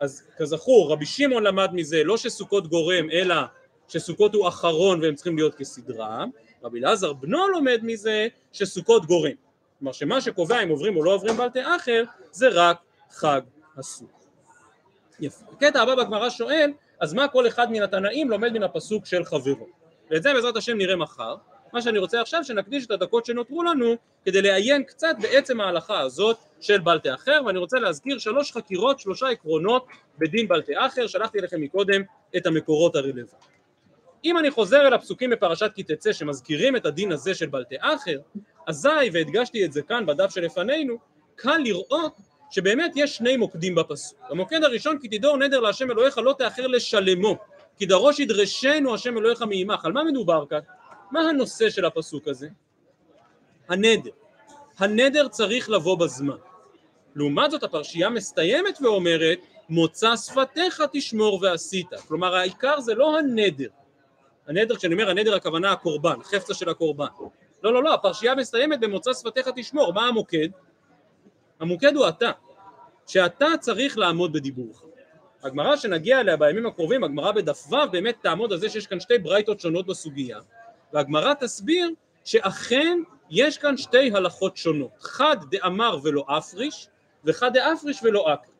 אז 0.00 0.22
כזכור 0.36 0.92
רבי 0.92 1.06
שמעון 1.06 1.42
למד 1.42 1.70
מזה 1.72 2.04
לא 2.04 2.16
שסוכות 2.16 2.66
גורם 2.68 3.10
אלא 3.10 3.36
שסוכות 3.88 4.34
הוא 4.34 4.48
אחרון 4.48 5.02
והם 5.02 5.14
צריכים 5.14 5.36
להיות 5.36 5.54
כסדרם, 5.54 6.30
רבי 6.62 6.78
אלעזר 6.78 7.12
בנו 7.12 7.48
לומד 7.48 7.80
מזה 7.82 8.28
שסוכות 8.52 9.06
גורם, 9.06 9.32
כלומר 9.78 9.92
שמה 9.92 10.20
שקובע 10.20 10.62
אם 10.62 10.68
עוברים 10.68 10.96
או 10.96 11.04
לא 11.04 11.14
עוברים 11.14 11.36
בלטה 11.36 11.76
אחר 11.76 12.04
זה 12.32 12.48
רק 12.48 12.76
חג 13.10 13.40
הסוכות 13.76 14.23
יפה. 15.20 15.44
הקטע 15.52 15.82
הבא 15.82 15.94
בגמרא 15.94 16.30
שואל, 16.30 16.72
אז 17.00 17.14
מה 17.14 17.28
כל 17.28 17.46
אחד 17.46 17.72
מן 17.72 17.82
התנאים 17.82 18.30
לומד 18.30 18.52
מן 18.52 18.62
הפסוק 18.62 19.06
של 19.06 19.24
חברו? 19.24 19.66
ואת 20.10 20.22
זה 20.22 20.32
בעזרת 20.34 20.56
השם 20.56 20.78
נראה 20.78 20.96
מחר. 20.96 21.36
מה 21.72 21.82
שאני 21.82 21.98
רוצה 21.98 22.20
עכשיו 22.20 22.44
שנקדיש 22.44 22.86
את 22.86 22.90
הדקות 22.90 23.24
שנותרו 23.26 23.62
לנו 23.62 23.94
כדי 24.24 24.42
לעיין 24.42 24.84
קצת 24.84 25.16
בעצם 25.20 25.60
ההלכה 25.60 26.00
הזאת 26.00 26.36
של 26.60 26.78
בלטה 26.78 27.14
אחר 27.14 27.40
ואני 27.46 27.58
רוצה 27.58 27.78
להזכיר 27.78 28.18
שלוש 28.18 28.52
חקירות, 28.52 29.00
שלושה 29.00 29.28
עקרונות 29.28 29.86
בדין 30.18 30.48
בלטה 30.48 30.72
אחר, 30.86 31.06
שלחתי 31.06 31.38
לכם 31.38 31.60
מקודם 31.60 32.02
את 32.36 32.46
המקורות 32.46 32.96
הרלוונטיים. 32.96 33.54
אם 34.24 34.38
אני 34.38 34.50
חוזר 34.50 34.86
אל 34.86 34.94
הפסוקים 34.94 35.30
בפרשת 35.30 35.70
כי 35.74 35.82
תצא 35.82 36.12
שמזכירים 36.12 36.76
את 36.76 36.86
הדין 36.86 37.12
הזה 37.12 37.34
של 37.34 37.46
בלטה 37.46 37.76
אחר, 37.80 38.18
אזי, 38.66 38.88
והדגשתי 39.12 39.64
את 39.64 39.72
זה 39.72 39.82
כאן 39.82 40.06
בדף 40.06 40.30
שלפנינו, 40.30 40.98
קל 41.36 41.58
לראות 41.58 42.12
שבאמת 42.54 42.92
יש 42.96 43.16
שני 43.16 43.36
מוקדים 43.36 43.74
בפסוק. 43.74 44.18
המוקד 44.30 44.64
הראשון 44.64 44.98
כי 44.98 45.08
תדור 45.08 45.36
נדר 45.36 45.60
להשם 45.60 45.90
אלוהיך 45.90 46.18
לא 46.18 46.34
תאחר 46.38 46.66
לשלמו 46.66 47.36
כי 47.76 47.86
דרוש 47.86 48.20
ידרשנו 48.20 48.94
השם 48.94 49.18
אלוהיך 49.18 49.42
מעמך. 49.42 49.84
על 49.84 49.92
מה 49.92 50.04
מדובר 50.04 50.44
כאן? 50.46 50.58
מה 51.10 51.20
הנושא 51.20 51.70
של 51.70 51.84
הפסוק 51.84 52.28
הזה? 52.28 52.48
הנדר. 53.68 54.10
הנדר 54.78 55.28
צריך 55.28 55.70
לבוא 55.70 55.98
בזמן. 55.98 56.36
לעומת 57.16 57.50
זאת 57.50 57.62
הפרשייה 57.62 58.10
מסתיימת 58.10 58.78
ואומרת 58.82 59.38
מוצא 59.68 60.16
שפתיך 60.16 60.82
תשמור 60.92 61.38
ועשית. 61.42 61.88
כלומר 62.08 62.34
העיקר 62.34 62.80
זה 62.80 62.94
לא 62.94 63.18
הנדר. 63.18 63.68
הנדר, 64.46 64.76
כשאני 64.76 64.94
אומר 64.94 65.10
הנדר 65.10 65.34
הכוונה 65.34 65.72
הקורבן, 65.72 66.22
חפצה 66.22 66.54
של 66.54 66.68
הקורבן. 66.68 67.06
לא 67.62 67.74
לא 67.74 67.84
לא, 67.84 67.94
הפרשייה 67.94 68.34
מסתיימת 68.34 68.80
במוצא 68.80 69.12
שפתיך 69.14 69.48
תשמור. 69.56 69.92
מה 69.92 70.08
המוקד? 70.08 70.48
המוקד 71.64 71.96
הוא 71.96 72.08
אתה, 72.08 72.30
שאתה 73.06 73.46
צריך 73.60 73.98
לעמוד 73.98 74.32
בדיבורך. 74.32 74.82
הגמרא 75.42 75.76
שנגיע 75.76 76.20
אליה 76.20 76.36
בימים 76.36 76.66
הקרובים, 76.66 77.04
הגמרא 77.04 77.32
בדף 77.32 77.72
ו' 77.72 77.76
באמת 77.92 78.16
תעמוד 78.22 78.52
על 78.52 78.58
זה 78.58 78.68
שיש 78.68 78.86
כאן 78.86 79.00
שתי 79.00 79.18
ברייתות 79.18 79.60
שונות 79.60 79.86
בסוגיה, 79.86 80.38
והגמרא 80.92 81.34
תסביר 81.34 81.90
שאכן 82.24 82.98
יש 83.30 83.58
כאן 83.58 83.76
שתי 83.76 84.10
הלכות 84.14 84.56
שונות, 84.56 84.90
חד 85.00 85.36
דאמר 85.50 85.98
ולא 86.02 86.24
אפריש, 86.28 86.88
וחד 87.24 87.52
דאפריש 87.52 88.00
ולא 88.02 88.34
אקר. 88.34 88.52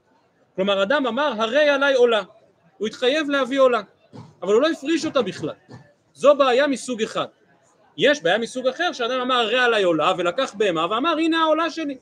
כלומר 0.56 0.82
אדם 0.82 1.06
אמר 1.06 1.32
הרי 1.38 1.68
עליי 1.68 1.94
עולה, 1.94 2.22
הוא 2.78 2.88
התחייב 2.88 3.30
להביא 3.30 3.60
עולה, 3.60 3.80
אבל 4.42 4.52
הוא 4.52 4.62
לא 4.62 4.68
הפריש 4.70 5.04
אותה 5.04 5.22
בכלל. 5.22 5.54
זו 6.14 6.34
בעיה 6.34 6.66
מסוג 6.66 7.02
אחד. 7.02 7.26
יש 7.96 8.22
בעיה 8.22 8.38
מסוג 8.38 8.66
אחר 8.66 8.92
שאדם 8.92 9.20
אמר 9.20 9.34
הרי 9.34 9.58
עליי 9.58 9.82
עולה 9.82 10.12
ולקח 10.18 10.54
בהמה 10.54 10.86
ואמר 10.90 11.16
הנה 11.18 11.42
העולה 11.42 11.70
שלי 11.70 11.98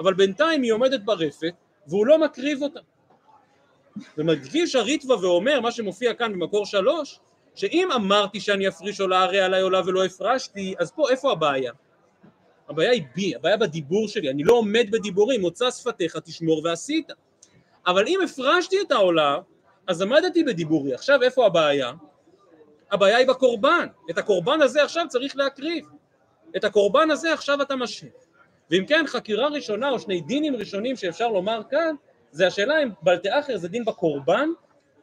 אבל 0.00 0.14
בינתיים 0.14 0.62
היא 0.62 0.72
עומדת 0.72 1.00
ברפת 1.04 1.54
והוא 1.86 2.06
לא 2.06 2.18
מקריב 2.18 2.62
אותה. 2.62 2.80
ומדגיש 4.18 4.74
הריטווה 4.74 5.18
ואומר 5.18 5.60
מה 5.60 5.72
שמופיע 5.72 6.14
כאן 6.14 6.32
במקור 6.32 6.66
שלוש 6.66 7.20
שאם 7.54 7.92
אמרתי 7.92 8.40
שאני 8.40 8.68
אפריש 8.68 9.00
עולה 9.00 9.22
הרי 9.22 9.40
עליי 9.40 9.62
עולה 9.62 9.80
ולא 9.86 10.04
הפרשתי 10.04 10.74
אז 10.78 10.92
פה 10.92 11.10
איפה 11.10 11.32
הבעיה? 11.32 11.72
הבעיה 12.68 12.90
היא 12.90 13.02
בי, 13.14 13.34
הבעיה 13.34 13.56
בדיבור 13.56 14.08
שלי, 14.08 14.30
אני 14.30 14.44
לא 14.44 14.52
עומד 14.52 14.86
בדיבורים, 14.90 15.40
מוצא 15.40 15.70
שפתיך 15.70 16.16
תשמור 16.16 16.62
ועשית. 16.64 17.12
אבל 17.86 18.06
אם 18.06 18.20
הפרשתי 18.24 18.76
את 18.80 18.92
העולה, 18.92 19.38
אז 19.86 20.02
עמדתי 20.02 20.44
בדיבורי, 20.44 20.94
עכשיו 20.94 21.22
איפה 21.22 21.46
הבעיה? 21.46 21.92
הבעיה 22.90 23.16
היא 23.16 23.26
בקורבן, 23.26 23.86
את 24.10 24.18
הקורבן 24.18 24.62
הזה 24.62 24.82
עכשיו 24.82 25.06
צריך 25.08 25.36
להקריב, 25.36 25.86
את 26.56 26.64
הקורבן 26.64 27.10
הזה 27.10 27.32
עכשיו 27.32 27.62
אתה 27.62 27.76
משאיר. 27.76 28.10
ואם 28.70 28.84
כן 28.86 29.04
חקירה 29.06 29.48
ראשונה 29.48 29.90
או 29.90 29.98
שני 29.98 30.20
דינים 30.20 30.56
ראשונים 30.56 30.96
שאפשר 30.96 31.28
לומר 31.28 31.62
כאן 31.70 31.94
זה 32.30 32.46
השאלה 32.46 32.82
אם 32.82 32.88
בלתאחר 33.02 33.56
זה 33.56 33.68
דין 33.68 33.84
בקורבן 33.84 34.48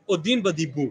או 0.10 0.18
דין 0.18 0.44
בדיבור. 0.44 0.90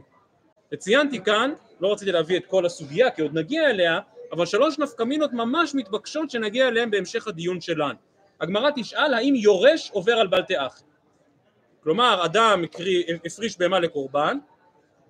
וציינתי 0.73 1.21
כאן, 1.25 1.53
לא 1.81 1.93
רציתי 1.93 2.13
להביא 2.13 2.37
את 2.37 2.47
כל 2.47 2.67
הסוגיה 2.67 3.11
כי 3.11 3.23
עוד 3.23 3.39
נגיע 3.39 3.71
אליה, 3.71 4.01
אבל 4.33 4.47
שלוש 4.47 4.79
נפקמינות 4.79 5.33
ממש 5.33 5.75
מתבקשות 5.75 6.31
שנגיע 6.31 6.69
אליהן 6.69 6.91
בהמשך 6.91 7.29
הדיון 7.29 7.61
שלנו. 7.61 7.99
הגמרא 8.41 8.71
תשאל 8.77 9.15
האם 9.15 9.35
יורש 9.35 9.91
עובר 9.91 10.13
על 10.13 10.27
בלתאחר. 10.27 10.85
כלומר 11.83 12.25
אדם 12.25 12.65
הפריש 13.25 13.59
בהמה 13.59 13.81
לקורבן, 13.81 14.39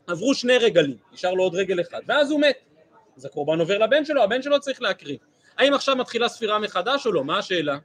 עברו 0.07 0.35
שני 0.35 0.59
רגלים, 0.59 0.97
נשאר 1.13 1.35
לו 1.35 1.43
עוד 1.43 1.55
רגל 1.55 1.81
אחד, 1.81 2.01
ואז 2.07 2.31
הוא 2.31 2.41
מת. 2.41 2.59
אז 3.17 3.25
הקורבן 3.25 3.61
עובר 3.61 3.79
לבן 3.79 4.05
שלו, 4.05 4.23
הבן 4.23 4.43
שלו 4.43 4.61
צריך 4.61 4.83
להקריב. 4.83 5.19
האם 5.59 5.75
עכשיו 5.75 5.97
מתחילה 5.97 6.29
ספירה 6.29 6.59
מחדש 6.59 7.07
או 7.07 7.13
לא? 7.13 7.25
מה 7.25 7.39
השאלה? 7.39 7.79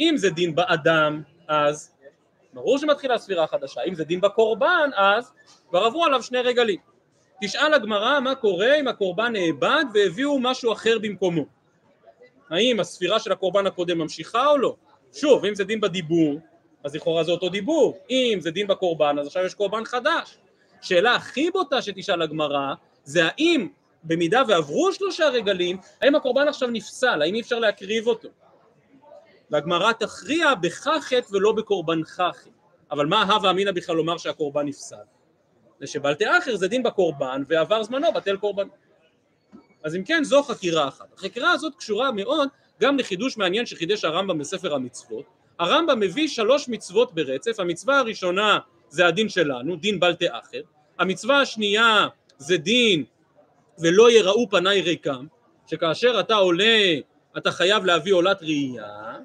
אם 0.00 0.16
זה 0.16 0.30
דין 0.30 0.54
באדם, 0.54 1.22
אז 1.48 1.94
ברור 2.52 2.78
שמתחילה 2.78 3.18
ספירה 3.18 3.46
חדשה. 3.46 3.80
אם 3.82 3.94
זה 3.94 4.04
דין 4.04 4.20
בקורבן, 4.20 4.90
אז 4.96 5.32
כבר 5.68 5.84
עברו 5.84 6.04
עליו 6.04 6.22
שני 6.22 6.38
רגלים. 6.40 6.78
תשאל 7.42 7.74
הגמרא 7.74 8.20
מה 8.20 8.34
קורה 8.34 8.74
אם 8.80 8.88
הקורבן 8.88 9.32
נאבד 9.32 9.84
והביאו 9.94 10.38
משהו 10.40 10.72
אחר 10.72 10.98
במקומו. 10.98 11.44
האם 12.50 12.80
הספירה 12.80 13.20
של 13.20 13.32
הקורבן 13.32 13.66
הקודם 13.66 13.98
ממשיכה 13.98 14.46
או 14.46 14.58
לא? 14.58 14.76
שוב, 15.12 15.44
אם 15.44 15.54
זה 15.54 15.64
דין 15.64 15.80
בדיבור, 15.80 16.40
אז 16.84 16.94
לכאורה 16.94 17.24
זה 17.24 17.32
אותו 17.32 17.48
דיבור. 17.48 17.98
אם 18.10 18.38
זה 18.40 18.50
דין 18.50 18.66
בקורבן, 18.66 19.18
אז 19.18 19.26
עכשיו 19.26 19.44
יש 19.44 19.54
קורבן 19.54 19.84
חדש. 19.84 20.38
שאלה 20.82 21.14
הכי 21.14 21.50
בוטה 21.50 21.82
שתשאל 21.82 22.22
הגמרא, 22.22 22.74
זה 23.04 23.24
האם 23.24 23.68
במידה 24.04 24.42
ועברו 24.48 24.92
שלושה 24.92 25.28
רגלים, 25.28 25.76
האם 26.00 26.14
הקורבן 26.14 26.48
עכשיו 26.48 26.70
נפסל, 26.70 27.22
האם 27.22 27.34
אי 27.34 27.40
אפשר 27.40 27.58
להקריב 27.58 28.06
אותו? 28.06 28.28
והגמרא 29.50 29.92
תכריע 29.92 30.54
בחחת 30.54 31.26
ולא 31.30 31.52
בקורבן 31.52 32.04
חחת. 32.04 32.50
אבל 32.90 33.06
מה 33.06 33.22
הווה 33.22 33.50
אמינא 33.50 33.70
בכלל 33.70 33.96
לומר 33.96 34.18
שהקורבן 34.18 34.66
נפסל? 34.66 34.96
זה 35.80 35.86
שבלתי 35.86 36.24
אחר 36.38 36.56
זה 36.56 36.68
דין 36.68 36.82
בקורבן 36.82 37.42
ועבר 37.48 37.82
זמנו 37.82 38.12
בטל 38.12 38.36
קורבן. 38.36 38.68
אז 39.82 39.96
אם 39.96 40.04
כן 40.04 40.24
זו 40.24 40.42
חקירה 40.42 40.88
אחת. 40.88 41.12
החקירה 41.14 41.50
הזאת 41.50 41.74
קשורה 41.74 42.12
מאוד 42.12 42.48
גם 42.80 42.98
לחידוש 42.98 43.36
מעניין 43.36 43.66
שחידש 43.66 44.04
הרמב"ם 44.04 44.38
בספר 44.38 44.74
המצוות. 44.74 45.24
הרמב"ם 45.58 46.00
מביא 46.00 46.28
שלוש 46.28 46.68
מצוות 46.68 47.14
ברצף, 47.14 47.60
המצווה 47.60 47.98
הראשונה 47.98 48.58
זה 48.88 49.06
הדין 49.06 49.28
שלנו, 49.28 49.76
דין 49.76 50.00
בלתי 50.00 50.26
אחר, 50.28 50.60
המצווה 50.98 51.40
השנייה 51.40 52.08
זה 52.38 52.56
דין 52.56 53.04
ולא 53.78 54.10
יראו 54.10 54.50
פניי 54.50 54.80
ריקם, 54.80 55.26
שכאשר 55.66 56.20
אתה 56.20 56.34
עולה 56.34 56.94
אתה 57.36 57.50
חייב 57.50 57.84
להביא 57.84 58.14
עולת 58.14 58.42
ראייה, 58.42 59.16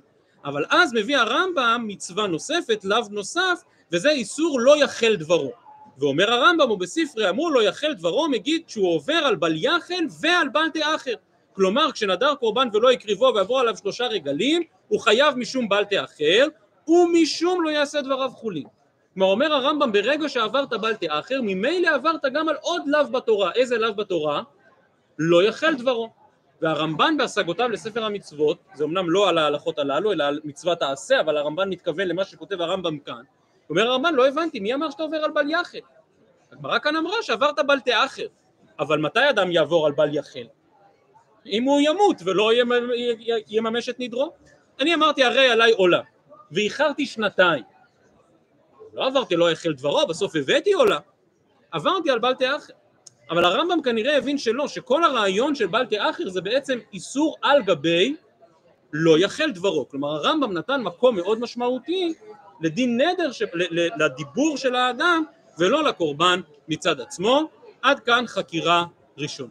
אבל 0.45 0.65
אז 0.69 0.93
מביא 0.93 1.17
הרמב"ם 1.17 1.85
מצווה 1.87 2.27
נוספת, 2.27 2.79
לאו 2.83 3.01
נוסף, 3.11 3.61
וזה 3.91 4.09
איסור 4.09 4.59
לא 4.59 4.83
יחל 4.83 5.15
דברו. 5.15 5.51
ואומר 5.97 6.31
הרמב"ם, 6.31 6.71
ובספרי 6.71 7.29
אמרו 7.29 7.51
לא 7.51 7.63
יחל 7.63 7.93
דברו, 7.93 8.29
מגיד 8.29 8.61
שהוא 8.67 8.95
עובר 8.95 9.13
על 9.13 9.35
בל 9.35 9.55
יחל 9.55 10.03
ועל 10.21 10.49
בל 10.49 10.69
תאחר. 10.73 11.13
כלומר, 11.53 11.91
כשנדר 11.91 12.35
קורבן 12.35 12.67
ולא 12.73 12.91
הקריבו 12.91 13.31
ועברו 13.35 13.59
עליו 13.59 13.77
שלושה 13.77 14.07
רגלים, 14.07 14.63
הוא 14.87 14.99
חייב 14.99 15.35
משום 15.35 15.69
בל 15.69 15.83
תאחר, 15.83 16.47
ומשום 16.87 17.63
לא 17.63 17.69
יעשה 17.69 18.01
דבריו 18.01 18.29
חולין. 18.29 18.78
כלומר 19.19 19.31
אומר 19.31 19.53
הרמב"ם 19.53 19.91
ברגע 19.91 20.29
שעברת 20.29 20.73
בל 20.73 20.93
תאחר 20.93 21.39
ממילא 21.43 21.89
עברת 21.89 22.25
גם 22.33 22.49
על 22.49 22.55
עוד 22.61 22.81
לאו 22.85 23.07
בתורה, 23.07 23.51
איזה 23.55 23.77
לאו 23.77 23.93
בתורה? 23.93 24.41
לא 25.19 25.43
יחל 25.43 25.75
דברו. 25.75 26.09
והרמב"ן 26.61 27.17
בהשגותיו 27.17 27.69
לספר 27.69 28.05
המצוות, 28.05 28.57
זה 28.73 28.83
אמנם 28.83 29.09
לא 29.09 29.29
על 29.29 29.37
ההלכות 29.37 29.79
הללו 29.79 30.11
אלא 30.11 30.23
על 30.23 30.39
מצוות 30.43 30.81
העשה, 30.81 31.19
אבל 31.19 31.37
הרמב"ן 31.37 31.69
מתכוון 31.69 32.07
למה 32.07 32.25
שכותב 32.25 32.61
הרמב"ם 32.61 32.99
כאן. 32.99 33.23
אומר 33.69 33.87
הרמב"ן 33.87 34.13
לא 34.13 34.27
הבנתי 34.27 34.59
מי 34.59 34.73
אמר 34.73 34.89
שאתה 34.89 35.03
עובר 35.03 35.17
על 35.17 35.31
בל 35.31 35.49
יחל? 35.49 35.79
הגמרא 36.51 36.79
כאן 36.79 36.95
אמרה 36.95 37.23
שעברת 37.23 37.59
בל 37.67 37.79
תאחר, 37.79 38.27
אבל 38.79 38.99
מתי 38.99 39.29
אדם 39.29 39.51
יעבור 39.51 39.85
על 39.85 39.91
בל 39.91 40.15
יחל? 40.15 40.47
אם 41.45 41.63
הוא 41.63 41.81
ימות 41.81 42.21
ולא 42.25 42.51
יממש 43.47 43.89
את 43.89 43.95
נדרו. 43.99 44.33
אני 44.79 44.93
אמרתי 44.93 45.23
הרי 45.23 45.49
עליי 45.49 45.71
עולה 45.71 46.01
ואיחרתי 46.51 47.05
שנתיים 47.05 47.63
לא 48.93 49.07
עברתי 49.07 49.35
לא 49.35 49.51
החל 49.51 49.73
דברו, 49.73 50.07
בסוף 50.07 50.35
הבאתי 50.35 50.73
עולה. 50.73 50.99
עברתי 51.71 52.11
על 52.11 52.19
בל 52.19 52.33
תאחר. 52.33 52.73
אבל 53.29 53.45
הרמב"ם 53.45 53.81
כנראה 53.81 54.17
הבין 54.17 54.37
שלא, 54.37 54.67
שכל 54.67 55.03
הרעיון 55.03 55.55
של 55.55 55.67
בל 55.67 55.85
תאחר 55.85 56.29
זה 56.29 56.41
בעצם 56.41 56.79
איסור 56.93 57.35
על 57.41 57.63
גבי 57.63 58.15
לא 58.93 59.19
יחל 59.19 59.51
דברו. 59.51 59.89
כלומר 59.89 60.09
הרמב"ם 60.09 60.53
נתן 60.53 60.81
מקום 60.81 61.15
מאוד 61.15 61.39
משמעותי 61.39 62.13
לדין 62.61 63.01
נדר, 63.01 63.31
ש... 63.31 63.43
לדיבור 63.97 64.57
של 64.57 64.75
האדם 64.75 65.23
ולא 65.59 65.83
לקורבן 65.83 66.39
מצד 66.67 67.01
עצמו. 67.01 67.49
עד 67.81 67.99
כאן 67.99 68.23
חקירה 68.27 68.85
ראשונה. 69.17 69.49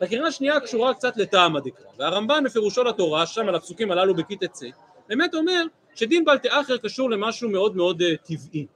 חקירה 0.00 0.32
שנייה 0.32 0.60
קשורה 0.60 0.94
קצת 0.94 1.16
לטעם 1.16 1.56
הדקרא, 1.56 1.86
והרמב"ן 1.98 2.44
בפירושו 2.44 2.84
לתורה, 2.84 3.26
שם 3.26 3.48
על 3.48 3.54
הפסוקים 3.54 3.90
הללו 3.90 4.14
בכית 4.14 4.42
עצה, 4.42 4.66
באמת 5.08 5.34
אומר 5.34 5.64
שדין 5.94 6.24
בל 6.24 6.38
תאחר 6.38 6.76
קשור 6.76 7.10
למשהו 7.10 7.50
מאוד 7.50 7.76
מאוד 7.76 8.02
uh, 8.02 8.04
טבעי. 8.26 8.66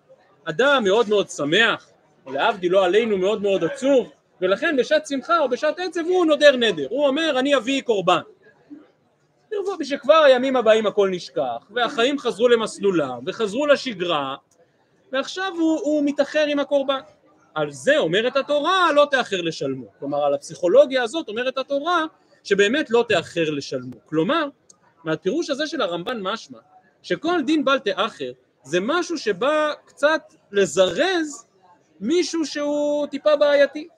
אדם 0.44 0.84
מאוד 0.84 1.08
מאוד 1.08 1.30
שמח, 1.30 1.88
או 2.26 2.32
להבדיל 2.32 2.72
לא 2.72 2.84
עלינו 2.84 3.18
מאוד 3.18 3.42
מאוד 3.42 3.64
עצוב, 3.64 4.10
ולכן 4.40 4.76
בשעת 4.76 5.06
שמחה 5.06 5.38
או 5.38 5.48
בשעת 5.48 5.78
עצב 5.78 6.00
הוא 6.00 6.26
נודר 6.26 6.56
נדר, 6.56 6.86
הוא 6.90 7.06
אומר 7.06 7.38
אני 7.38 7.56
אביא 7.56 7.82
קורבן. 7.82 8.20
ושכבר 9.80 10.14
הימים 10.14 10.56
הבאים 10.56 10.86
הכל 10.86 11.08
נשכח, 11.12 11.66
והחיים 11.70 12.18
חזרו 12.18 12.48
למסלולם, 12.48 13.18
וחזרו 13.26 13.66
לשגרה, 13.66 14.36
ועכשיו 15.12 15.52
הוא, 15.58 15.80
הוא 15.80 16.02
מתאחר 16.04 16.44
עם 16.48 16.58
הקורבן. 16.58 17.00
על 17.54 17.70
זה 17.70 17.98
אומרת 17.98 18.36
התורה 18.36 18.92
לא 18.92 19.06
תאחר 19.10 19.40
לשלמו. 19.40 19.86
כלומר 19.98 20.24
על 20.24 20.34
הפסיכולוגיה 20.34 21.02
הזאת 21.02 21.28
אומרת 21.28 21.58
התורה 21.58 22.04
שבאמת 22.44 22.90
לא 22.90 23.04
תאחר 23.08 23.50
לשלמו. 23.50 23.96
כלומר, 24.06 24.48
מהפירוש 25.04 25.50
הזה 25.50 25.66
של 25.66 25.80
הרמב"ן 25.80 26.20
משמע 26.20 26.58
שכל 27.04 27.42
דין 27.42 27.64
בל 27.64 27.78
תאחר 27.78 28.32
זה 28.62 28.78
משהו 28.80 29.18
שבא 29.18 29.72
קצת 29.84 30.22
לזרז 30.52 31.46
מישהו 32.00 32.46
שהוא 32.46 33.06
טיפה 33.06 33.36
בעייתי. 33.36 33.88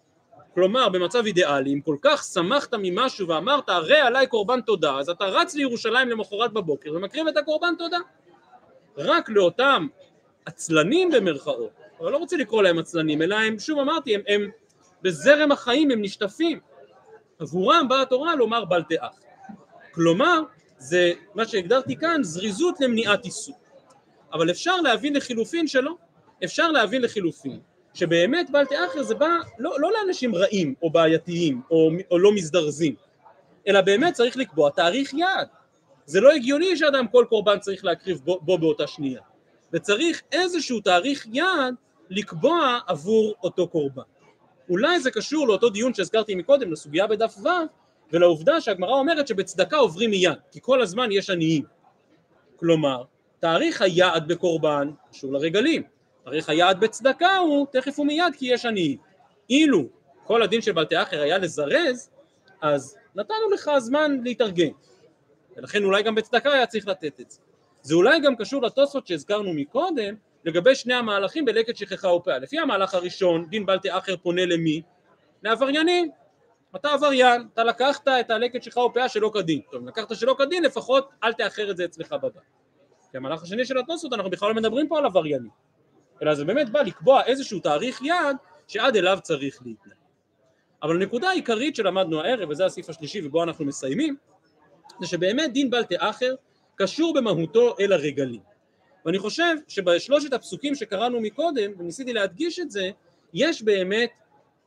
כלומר 0.55 0.89
במצב 0.89 1.27
אידיאלי 1.27 1.73
אם 1.73 1.81
כל 1.81 1.97
כך 2.03 2.25
שמחת 2.25 2.75
ממשהו 2.79 3.29
ואמרת 3.29 3.69
הרי 3.69 4.01
עליי 4.01 4.27
קורבן 4.27 4.61
תודה 4.61 4.99
אז 4.99 5.09
אתה 5.09 5.25
רץ 5.25 5.55
לירושלים 5.55 6.09
למחרת 6.09 6.53
בבוקר 6.53 6.93
ומקריב 6.95 7.29
את 7.29 7.37
הקורבן 7.37 7.75
תודה. 7.79 7.99
רק 8.97 9.29
לאותם 9.29 9.87
עצלנים 10.47 11.11
במרכאות 11.11 11.71
אבל 12.01 12.13
לא 12.13 12.17
רוצה 12.17 12.37
לקרוא 12.37 12.63
להם 12.63 12.79
עצלנים 12.79 13.23
אלא 13.23 13.35
הם 13.35 13.59
שוב 13.59 13.79
אמרתי 13.79 14.15
הם, 14.15 14.21
הם 14.29 14.51
בזרם 15.03 15.53
החיים 15.53 15.91
הם 15.91 16.03
נשטפים. 16.03 16.61
עבורם 17.39 17.89
באה 17.89 18.03
התורה 18.03 18.35
לומר 18.35 18.65
בל 18.65 18.83
תאח 18.83 19.21
כלומר 19.95 20.43
זה 20.79 21.13
מה 21.35 21.47
שהגדרתי 21.47 21.97
כאן 21.97 22.23
זריזות 22.23 22.81
למניעת 22.81 23.25
איסור 23.25 23.57
אבל 24.33 24.51
אפשר 24.51 24.81
להבין 24.81 25.17
לחילופין 25.17 25.67
שלא. 25.67 25.95
אפשר 26.45 26.69
להבין 26.71 27.03
לחילופין 27.03 27.61
שבאמת 27.95 28.51
בל 28.51 28.65
תאחר 28.65 29.03
זה 29.03 29.15
בא 29.15 29.29
לא, 29.59 29.81
לא 29.81 29.91
לאנשים 29.93 30.35
רעים 30.35 30.75
או 30.83 30.91
בעייתיים 30.91 31.61
או, 31.71 31.91
או 32.11 32.19
לא 32.19 32.33
מזדרזים 32.33 32.95
אלא 33.69 33.81
באמת 33.81 34.15
צריך 34.15 34.37
לקבוע 34.37 34.71
תאריך 34.71 35.15
יעד. 35.15 35.49
זה 36.07 36.21
לא 36.21 36.33
הגיוני 36.33 36.77
שאדם 36.77 37.09
כל 37.09 37.27
קורבן 37.29 37.59
צריך 37.59 37.85
להקריב 37.85 38.21
בו, 38.25 38.41
בו 38.43 38.59
באותה 38.59 38.87
שנייה. 38.87 39.21
וצריך 39.73 40.23
איזשהו 40.33 40.81
תאריך 40.81 41.27
יעד 41.33 41.75
לקבוע 42.11 42.79
עבור 42.87 43.35
אותו 43.43 43.69
קורבן. 43.69 44.03
אולי 44.69 45.01
זה 45.01 45.11
קשור 45.11 45.49
לאותו 45.49 45.69
דיון 45.69 45.95
שהזכרתי 45.95 46.35
מקודם 46.35 46.73
לסוגיה 46.73 47.07
בדף 47.07 47.37
ו' 47.43 47.49
ולעובדה 48.13 48.61
שהגמרא 48.61 48.95
אומרת 48.95 49.29
שבצדקה 49.29 49.77
עוברים 49.77 50.11
מיד 50.11 50.39
כי 50.53 50.59
כל 50.63 50.83
הזמן 50.83 51.09
יש 51.13 51.31
עניים 51.31 51.65
כלומר 52.57 53.03
תאריך 53.41 53.83
היעד 53.83 54.29
בקורבן 54.29 54.91
קשור 55.11 55.33
לרגלים 55.33 55.83
תאריך 56.27 56.49
היעד 56.49 56.81
בצדקה 56.81 57.37
הוא 57.37 57.67
תכף 57.71 57.99
ומיד 57.99 58.37
כי 58.37 58.47
יש 58.47 58.67
עניים. 58.67 58.97
אילו 59.51 59.89
כל 60.25 60.43
הדין 60.43 60.63
של 60.63 60.73
בלתי 60.73 61.03
אחר 61.03 61.21
היה 61.21 61.39
לזרז, 61.39 62.11
אז 62.61 62.97
נתנו 63.15 63.51
לך 63.55 63.71
זמן 63.79 64.19
להתארגן. 64.25 64.71
ולכן 65.57 65.85
אולי 65.85 66.03
גם 66.03 66.15
בצדקה 66.15 66.53
היה 66.53 66.67
צריך 66.67 66.89
לתת 66.89 67.21
את 67.21 67.31
זה. 67.31 67.41
זה 67.83 67.95
אולי 67.95 68.21
גם 68.21 68.37
קשור 68.37 68.63
לתוספות 68.63 69.07
שהזכרנו 69.07 69.53
מקודם 69.53 70.15
לגבי 70.45 70.75
שני 70.75 70.95
המהלכים 70.95 71.45
בלקט 71.45 71.77
שכחה 71.77 72.09
ופאה. 72.09 72.39
לפי 72.39 72.59
המהלך 72.59 72.95
הראשון, 72.95 73.47
דין 73.51 73.67
בלתי 73.67 73.93
אחר 73.93 74.17
פונה 74.17 74.47
למי? 74.47 74.83
לעבריינים. 75.43 76.11
אתה 76.77 76.93
עבריין, 76.93 77.49
אתה 77.53 77.65
לקחת 77.65 78.09
את 78.09 78.31
הלקט 78.31 78.63
שלך 78.63 78.77
ופאה 78.77 79.09
שלא 79.09 79.31
כדין. 79.35 79.61
טוב, 79.71 79.89
לקחת 79.89 80.17
שלא 80.17 80.37
כדין, 80.39 80.63
לפחות 80.63 81.09
אל 81.25 81.33
תאחר 81.33 81.71
את 81.71 81.77
זה 81.77 81.85
אצלך 81.85 82.13
בבית. 82.13 82.43
כי 83.11 83.17
המהלך 83.17 83.43
השני 83.43 83.65
של 83.65 83.79
התוספות, 83.79 84.13
אנחנו 84.13 84.31
בכלל 84.31 84.49
לא 84.49 84.55
מדברים 84.55 84.89
פה 84.89 84.99
על 84.99 85.05
עבריינים. 85.05 85.51
אלא 86.23 86.35
זה 86.35 86.45
באמת 86.45 86.71
בא 86.71 86.83
לקבוע 86.83 87.25
איזשהו 87.25 87.61
תאריך 87.61 88.03
יעד 88.03 88.37
שעד 88.69 88.97
אליו 88.97 89.19
צריך 89.23 89.63
להתנהל. 89.65 89.97
אבל 90.83 90.97
הנקודה 90.97 91.29
העיקרית 91.29 91.77
שלמדנו 91.77 92.21
הערב, 92.21 92.51
וזה 92.51 92.67
הסעיף 92.67 92.91
השלישי 92.91 93.27
ובו 93.27 93.43
אנחנו 93.43 93.65
מסיימים, 93.65 94.17
זה 95.01 95.07
שבאמת 95.07 95.53
דין 95.53 95.71
בל 95.71 95.85
תאחר 95.85 96.35
קשור 96.75 97.15
במהותו 97.15 97.75
אל 97.81 97.93
הרגלים. 97.93 98.41
ואני 99.07 99.19
חושב 99.19 99.57
שבשלושת 99.69 100.33
הפסוקים 100.33 100.75
שקראנו 100.75 101.21
מקודם, 101.21 101.73
וניסיתי 101.79 102.13
להדגיש 102.13 102.59
את 102.59 102.71
זה, 102.71 102.91
יש 103.35 103.63
באמת 103.63 104.11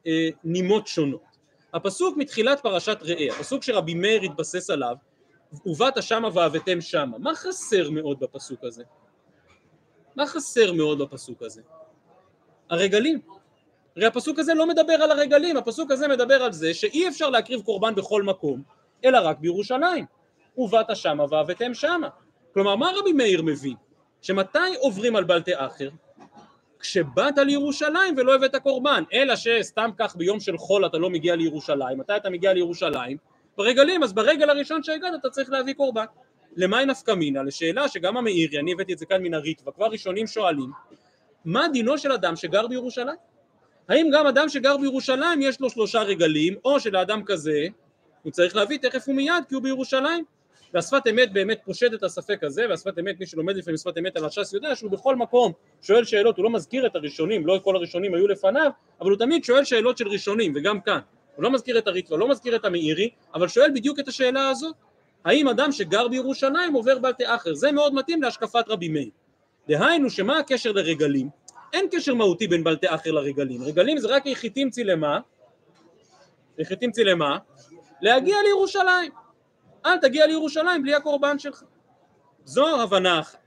אה, 0.08 0.30
נימות 0.44 0.88
שונות. 0.88 1.29
הפסוק 1.74 2.18
מתחילת 2.18 2.60
פרשת 2.60 2.98
ראה, 3.02 3.28
הפסוק 3.32 3.64
שרבי 3.64 3.94
מאיר 3.94 4.22
התבסס 4.22 4.70
עליו, 4.70 4.96
ובאת 5.66 6.04
שמה 6.04 6.30
והבאתם 6.34 6.82
שמה, 6.82 7.18
מה 7.18 7.36
חסר 7.36 7.90
מאוד 7.90 8.20
בפסוק 8.20 8.64
הזה? 8.64 8.84
מה 10.16 10.28
חסר 10.28 10.74
מאוד 10.74 11.00
בפסוק 11.00 11.42
הזה? 11.42 11.62
הרגלים. 12.70 13.20
הרי 13.96 14.06
הפסוק 14.06 14.40
הזה 14.40 14.54
לא 14.54 14.68
מדבר 14.68 14.94
על 14.94 15.12
הרגלים, 15.12 15.58
הפסוק 15.58 15.92
הזה 15.92 16.08
מדבר 16.08 16.44
על 16.44 16.52
זה 16.52 16.74
שאי 16.74 17.08
אפשר 17.08 17.30
להקריב 17.30 17.62
קורבן 17.62 17.96
בכל 17.96 18.24
מקום, 18.24 18.64
אלא 19.06 19.20
רק 19.24 19.40
בירושלים. 19.40 20.06
ובאת 20.58 20.96
שמה 20.96 21.26
והבאתם 21.30 21.74
שמה. 21.74 22.10
כלומר, 22.54 22.76
מה 22.76 22.92
רבי 22.96 23.14
מאיר 23.14 23.42
מבין? 23.42 23.76
שמתי 24.22 24.76
עוברים 24.80 25.16
על 25.16 25.24
בלטי 25.24 25.52
אחר? 25.56 25.90
כשבאת 26.80 27.38
לירושלים 27.38 28.16
ולא 28.18 28.36
הבאת 28.36 28.56
קורבן, 28.56 29.04
אלא 29.14 29.36
שסתם 29.36 29.90
כך 29.98 30.16
ביום 30.16 30.40
של 30.40 30.58
חול 30.58 30.86
אתה 30.86 30.98
לא 30.98 31.10
מגיע 31.10 31.36
לירושלים, 31.36 31.98
מתי 31.98 32.16
אתה 32.16 32.30
מגיע 32.30 32.54
לירושלים? 32.54 33.18
ברגלים, 33.58 34.04
אז 34.04 34.14
ברגל 34.14 34.50
הראשון 34.50 34.84
שהגעת 34.84 35.14
אתה 35.20 35.30
צריך 35.30 35.50
להביא 35.50 35.74
קורבן. 35.74 36.06
למאי 36.56 36.86
נפקא 36.86 37.12
מינה? 37.12 37.44
לשאלה 37.44 37.88
שגם 37.88 38.18
המאירי, 38.18 38.60
אני 38.60 38.72
הבאתי 38.72 38.94
את 38.94 38.98
זה 38.98 39.06
כאן 39.06 39.24
מן 39.24 39.34
הריטב"א, 39.34 39.72
כבר 39.72 39.86
ראשונים 39.86 40.28
שואלים, 40.28 40.72
מה 41.46 41.68
דינו 41.68 41.98
של 41.98 42.12
אדם 42.12 42.36
שגר 42.36 42.68
בירושלים? 42.68 43.18
האם 43.90 44.10
גם 44.14 44.28
אדם 44.28 44.50
שגר 44.50 44.78
בירושלים 44.78 45.42
יש 45.42 45.62
לו 45.62 45.70
שלושה 45.70 46.02
רגלים, 46.02 46.56
או 46.66 46.80
שלאדם 46.80 47.24
כזה 47.26 47.68
הוא 48.24 48.32
צריך 48.32 48.56
להביא 48.56 48.78
תכף 48.78 49.08
ומיד 49.08 49.44
כי 49.50 49.56
הוא 49.56 49.64
בירושלים? 49.64 50.26
והשפת 50.74 51.08
אמת 51.10 51.34
באמת 51.34 51.60
פושט 51.66 51.94
את 51.94 52.04
הספק 52.04 52.44
הזה, 52.44 52.66
והשפת 52.70 53.00
אמת, 53.00 53.20
מי 53.20 53.26
שלומד 53.26 53.56
לפעמים 53.56 53.78
שפת 53.78 53.98
אמת 53.98 54.18
על 54.18 54.26
הש"ס 54.26 54.54
יודע 54.54 54.76
שהוא 54.76 54.92
בכל 54.92 55.16
מקום 55.16 55.52
שואל 55.82 56.04
שאלות, 56.04 56.38
הוא 56.38 56.44
לא 56.44 56.50
מזכיר 56.50 56.86
את 56.86 56.96
הראשונים, 56.96 57.48
לא 57.48 57.60
כל 57.64 57.76
הראשונים 57.76 58.14
היו 58.16 58.28
לפניו, 58.28 58.72
אבל 59.02 59.10
הוא 59.10 59.20
תמיד 59.20 59.44
שואל 59.44 59.64
שאלות 59.64 59.98
של 59.98 60.08
ראשונים, 60.08 60.54
וגם 60.56 60.82
כאן. 60.82 61.00
הוא 61.36 61.44
לא 61.44 61.52
מזכיר 61.52 61.78
את 61.78 61.88
הריטב"א, 61.88 62.18
לא 62.18 62.30
מזכיר 62.30 62.56
את 62.56 62.66
המאירי, 62.66 63.10
אבל 63.34 63.48
שואל 63.48 63.72
בדיוק 63.72 64.00
את 64.00 64.08
השאלה 64.08 64.50
הזאת. 64.50 64.76
האם 65.26 65.48
אדם 65.48 65.72
שגר 65.72 66.08
בירושלים 66.08 66.74
עובר 66.74 67.00
בלטי 67.00 67.24
אחר? 67.26 67.54
זה 67.54 67.72
מאוד 67.72 67.94
מתאים 67.94 68.22
להשקפת 68.22 68.66
רבי 68.68 68.90
מאיר. 68.90 69.10
דהיינו 69.68 70.10
שמה 70.10 70.38
הקשר 70.38 70.72
לרגלים? 70.72 71.30
אין 71.74 71.88
קשר 71.92 72.14
מהותי 72.14 72.48
בין 72.48 72.64
בלטי 72.64 72.88
אחר 72.90 73.12
לרגלים. 73.12 73.64
רגלים 73.64 73.98
זה 73.98 74.08
רק 74.08 74.26
יחיתים 74.26 74.70
צילמה, 74.70 75.20
יחיתים 76.58 76.92
צילמה, 76.92 77.38
להגיע 78.02 78.36
לירושלים. 78.46 79.12
אל 79.86 79.98
תגיע 79.98 80.28
לירושלים 80.28 80.82
בלי 80.82 80.96
הקורבן 80.96 81.40
שלך. 81.40 81.64
זו 82.46 82.82
הבנה 82.82 83.20
אחת. 83.20 83.38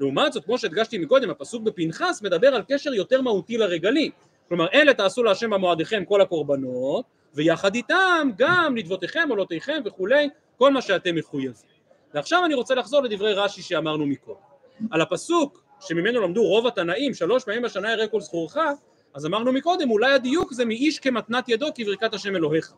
לעומת 0.00 0.32
זאת, 0.32 0.44
כמו 0.44 0.58
שהדגשתי 0.58 0.98
מקודם, 0.98 1.30
הפסוק 1.30 1.62
בפנחס 1.62 2.22
מדבר 2.22 2.54
על 2.54 2.62
קשר 2.68 2.94
יותר 2.94 3.22
מהותי 3.22 3.58
לרגלים. 3.58 4.12
כלומר, 4.48 4.66
אלה 4.74 4.94
תעשו 4.94 5.22
להשם 5.22 5.50
במועדיכם 5.50 6.04
כל 6.04 6.20
הקורבנות, 6.20 7.04
ויחד 7.34 7.74
איתם 7.74 8.28
גם 8.36 8.74
נדבותיכם, 8.74 9.26
עולותיכם 9.30 9.82
וכולי, 9.84 10.28
כל 10.58 10.72
מה 10.72 10.82
שאתם 10.82 11.14
מחויבים. 11.14 11.52
ועכשיו 12.14 12.44
אני 12.44 12.54
רוצה 12.54 12.74
לחזור 12.74 13.02
לדברי 13.02 13.32
רש"י 13.34 13.62
שאמרנו 13.62 14.06
מקודם. 14.06 14.38
על 14.90 15.00
הפסוק 15.00 15.64
שממנו 15.80 16.20
למדו 16.20 16.42
רוב 16.42 16.66
התנאים, 16.66 17.14
שלוש 17.14 17.44
פעמים 17.44 17.62
בשנה 17.62 17.92
יראה 17.92 18.08
כל 18.08 18.20
זכורך, 18.20 18.56
אז 19.14 19.26
אמרנו 19.26 19.52
מקודם, 19.52 19.90
אולי 19.90 20.12
הדיוק 20.12 20.52
זה 20.52 20.64
מאיש 20.64 20.98
כמתנת 20.98 21.48
ידו 21.48 21.66
כברכת 21.74 22.14
השם 22.14 22.36
אלוהיך. 22.36 22.72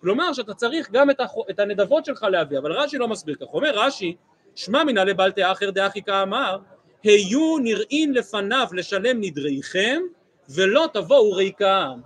כלומר 0.00 0.32
שאתה 0.32 0.54
צריך 0.54 0.90
גם 0.90 1.10
את, 1.50 1.58
הנדבות 1.58 2.04
שלך 2.04 2.22
להביא, 2.22 2.58
אבל 2.58 2.72
רש"י 2.72 2.98
לא 2.98 3.08
מסביר 3.08 3.34
כך, 3.34 3.46
אומר 3.52 3.70
רש"י, 3.74 4.16
שמע 4.54 4.84
מינא 4.84 5.00
לבלתי 5.00 5.44
אחר 5.44 5.70
דאחי 5.70 6.02
כאמר, 6.02 6.58
היו 7.02 7.58
נראים 7.58 8.12
לפניו 8.12 8.66
לשלם 8.72 9.20
נדריכם 9.20 10.02
ולא 10.48 10.88
תבואו 10.92 11.32
ריקם. 11.32 12.00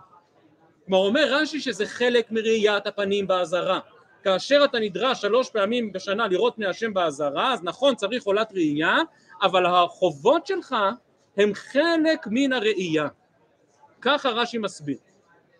כלומר 0.86 1.06
אומר 1.06 1.24
רש"י 1.30 1.60
שזה 1.60 1.86
חלק 1.86 2.30
מראיית 2.30 2.86
הפנים 2.86 3.26
באזהרה. 3.26 3.80
כאשר 4.22 4.62
אתה 4.64 4.78
נדרש 4.78 5.20
שלוש 5.20 5.50
פעמים 5.50 5.92
בשנה 5.92 6.26
לראות 6.28 6.54
פני 6.56 6.66
השם 6.66 6.94
באזהרה, 6.94 7.52
אז 7.52 7.62
נכון 7.62 7.94
צריך 7.94 8.24
עולת 8.24 8.52
ראייה, 8.52 8.96
אבל 9.42 9.66
החובות 9.66 10.46
שלך 10.46 10.76
הם 11.36 11.54
חלק 11.54 12.26
מן 12.26 12.52
הראייה. 12.52 13.08
ככה 14.00 14.28
רש"י 14.28 14.58
מסביר. 14.58 14.96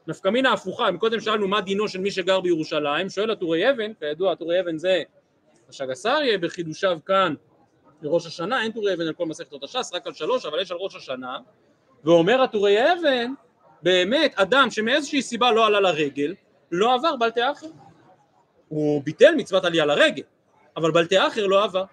נפקא 0.07 0.29
מינה 0.29 0.53
הפוכה, 0.53 0.88
קודם 1.01 1.21
שאלנו 1.21 1.49
מה 1.49 1.61
דינו 1.61 1.88
של 1.88 2.01
מי 2.01 2.11
שגר 2.11 2.41
בירושלים, 2.41 3.09
שואל 3.09 3.31
הטורי 3.31 3.71
אבן, 3.71 3.93
כידוע 3.95 4.33
הטורי 4.33 4.61
אבן 4.61 4.79
זה 4.79 5.03
השגס 5.69 6.07
אריה 6.07 6.38
בחידושיו 6.38 6.99
כאן 7.07 7.35
לראש 8.03 8.27
השנה, 8.27 8.62
אין 8.62 8.73
טורי 8.73 8.95
אבן 8.95 9.07
על 9.07 9.12
כל 9.12 9.27
מסכתות 9.27 9.67
הש"ס, 9.67 9.91
רק 9.95 10.07
על 10.07 10.12
שלוש, 10.12 10.47
אבל 10.47 10.61
יש 10.61 10.71
על 10.71 10.77
ראש 10.81 10.97
השנה, 10.97 11.38
ואומר 12.05 12.43
הטורי 12.43 12.93
אבן, 12.93 13.33
באמת 13.83 14.35
אדם 14.35 14.71
שמאיזושהי 14.71 15.23
סיבה 15.23 15.53
לא 15.53 15.67
עלה 15.67 15.81
לרגל, 15.81 16.35
לא 16.73 16.95
עבר 16.95 17.17
בל 17.17 17.53
תאחר. 17.53 17.67
הוא 18.69 19.03
ביטל 19.05 19.35
מצוות 19.35 19.65
עלייה 19.65 19.87
לרגל, 19.87 20.23
אבל 20.77 20.91
בל 20.91 21.27
תאחר 21.27 21.47
לא 21.47 21.65
עבר. 21.65 21.85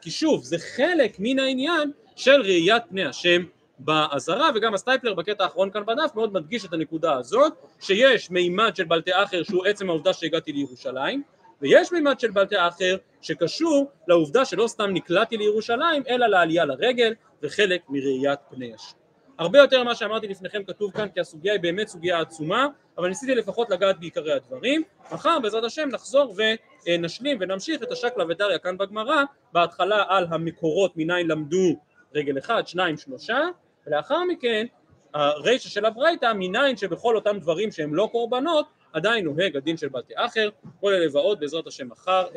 כי 0.00 0.10
שוב, 0.10 0.44
זה 0.44 0.58
חלק 0.58 1.16
מן 1.18 1.38
העניין 1.38 1.92
של 2.16 2.40
ראיית 2.40 2.82
פני 2.88 3.04
השם 3.04 3.44
בעזרה 3.84 4.50
וגם 4.54 4.74
הסטייפלר 4.74 5.14
בקטע 5.14 5.44
האחרון 5.44 5.70
כאן 5.70 5.86
בדף 5.86 6.10
מאוד 6.14 6.32
מדגיש 6.32 6.64
את 6.64 6.72
הנקודה 6.72 7.12
הזאת 7.12 7.52
שיש 7.80 8.30
מימד 8.30 8.76
של 8.76 8.84
בל 8.84 9.10
תאחר 9.14 9.42
שהוא 9.42 9.66
עצם 9.66 9.88
העובדה 9.88 10.12
שהגעתי 10.12 10.52
לירושלים 10.52 11.22
ויש 11.60 11.92
מימד 11.92 12.20
של 12.20 12.30
בלטי 12.30 12.56
אחר 12.58 12.96
שקשור 13.20 13.90
לעובדה 14.08 14.44
שלא 14.44 14.66
סתם 14.66 14.90
נקלעתי 14.90 15.36
לירושלים 15.36 16.02
אלא 16.08 16.26
לעלייה 16.26 16.64
לרגל 16.64 17.14
וחלק 17.42 17.82
מראיית 17.88 18.38
פני 18.50 18.74
השם. 18.74 18.96
הרבה 19.38 19.58
יותר 19.58 19.82
ממה 19.82 19.94
שאמרתי 19.94 20.28
לפניכם 20.28 20.64
כתוב 20.64 20.92
כאן 20.92 21.08
כי 21.08 21.20
הסוגיה 21.20 21.52
היא 21.52 21.60
באמת 21.60 21.88
סוגיה 21.88 22.20
עצומה 22.20 22.66
אבל 22.98 23.08
ניסיתי 23.08 23.34
לפחות 23.34 23.70
לגעת 23.70 24.00
בעיקרי 24.00 24.32
הדברים 24.32 24.82
מחר 25.12 25.38
בעזרת 25.42 25.64
השם 25.64 25.88
נחזור 25.88 26.34
ונשלים 26.86 27.38
ונמשיך 27.40 27.82
את 27.82 27.92
השקלא 27.92 28.24
וטריא 28.28 28.58
כאן 28.58 28.78
בגמרא 28.78 29.22
בהתחלה 29.52 30.04
על 30.08 30.26
המקורות 30.30 30.92
מניין 30.96 31.26
למדו 31.26 31.76
רגל 32.14 32.38
אחד, 32.38 32.66
שניים, 32.66 32.96
שלושה 32.96 33.38
ולאחר 33.86 34.24
מכן 34.24 34.66
הרישא 35.14 35.68
של 35.68 35.84
הברייתא 35.84 36.32
מניין 36.34 36.76
שבכל 36.76 37.16
אותם 37.16 37.38
דברים 37.38 37.70
שהם 37.70 37.94
לא 37.94 38.08
קורבנות 38.12 38.66
עדיין 38.92 39.24
נוהג 39.24 39.56
הדין 39.56 39.76
של 39.76 39.88
בתי 39.88 40.14
אחר 40.16 40.48
כל 40.80 40.92
אלה 40.92 41.06
ועוד 41.12 41.40
בעזרת 41.40 41.66
השם 41.66 41.88
מחר 41.88 42.26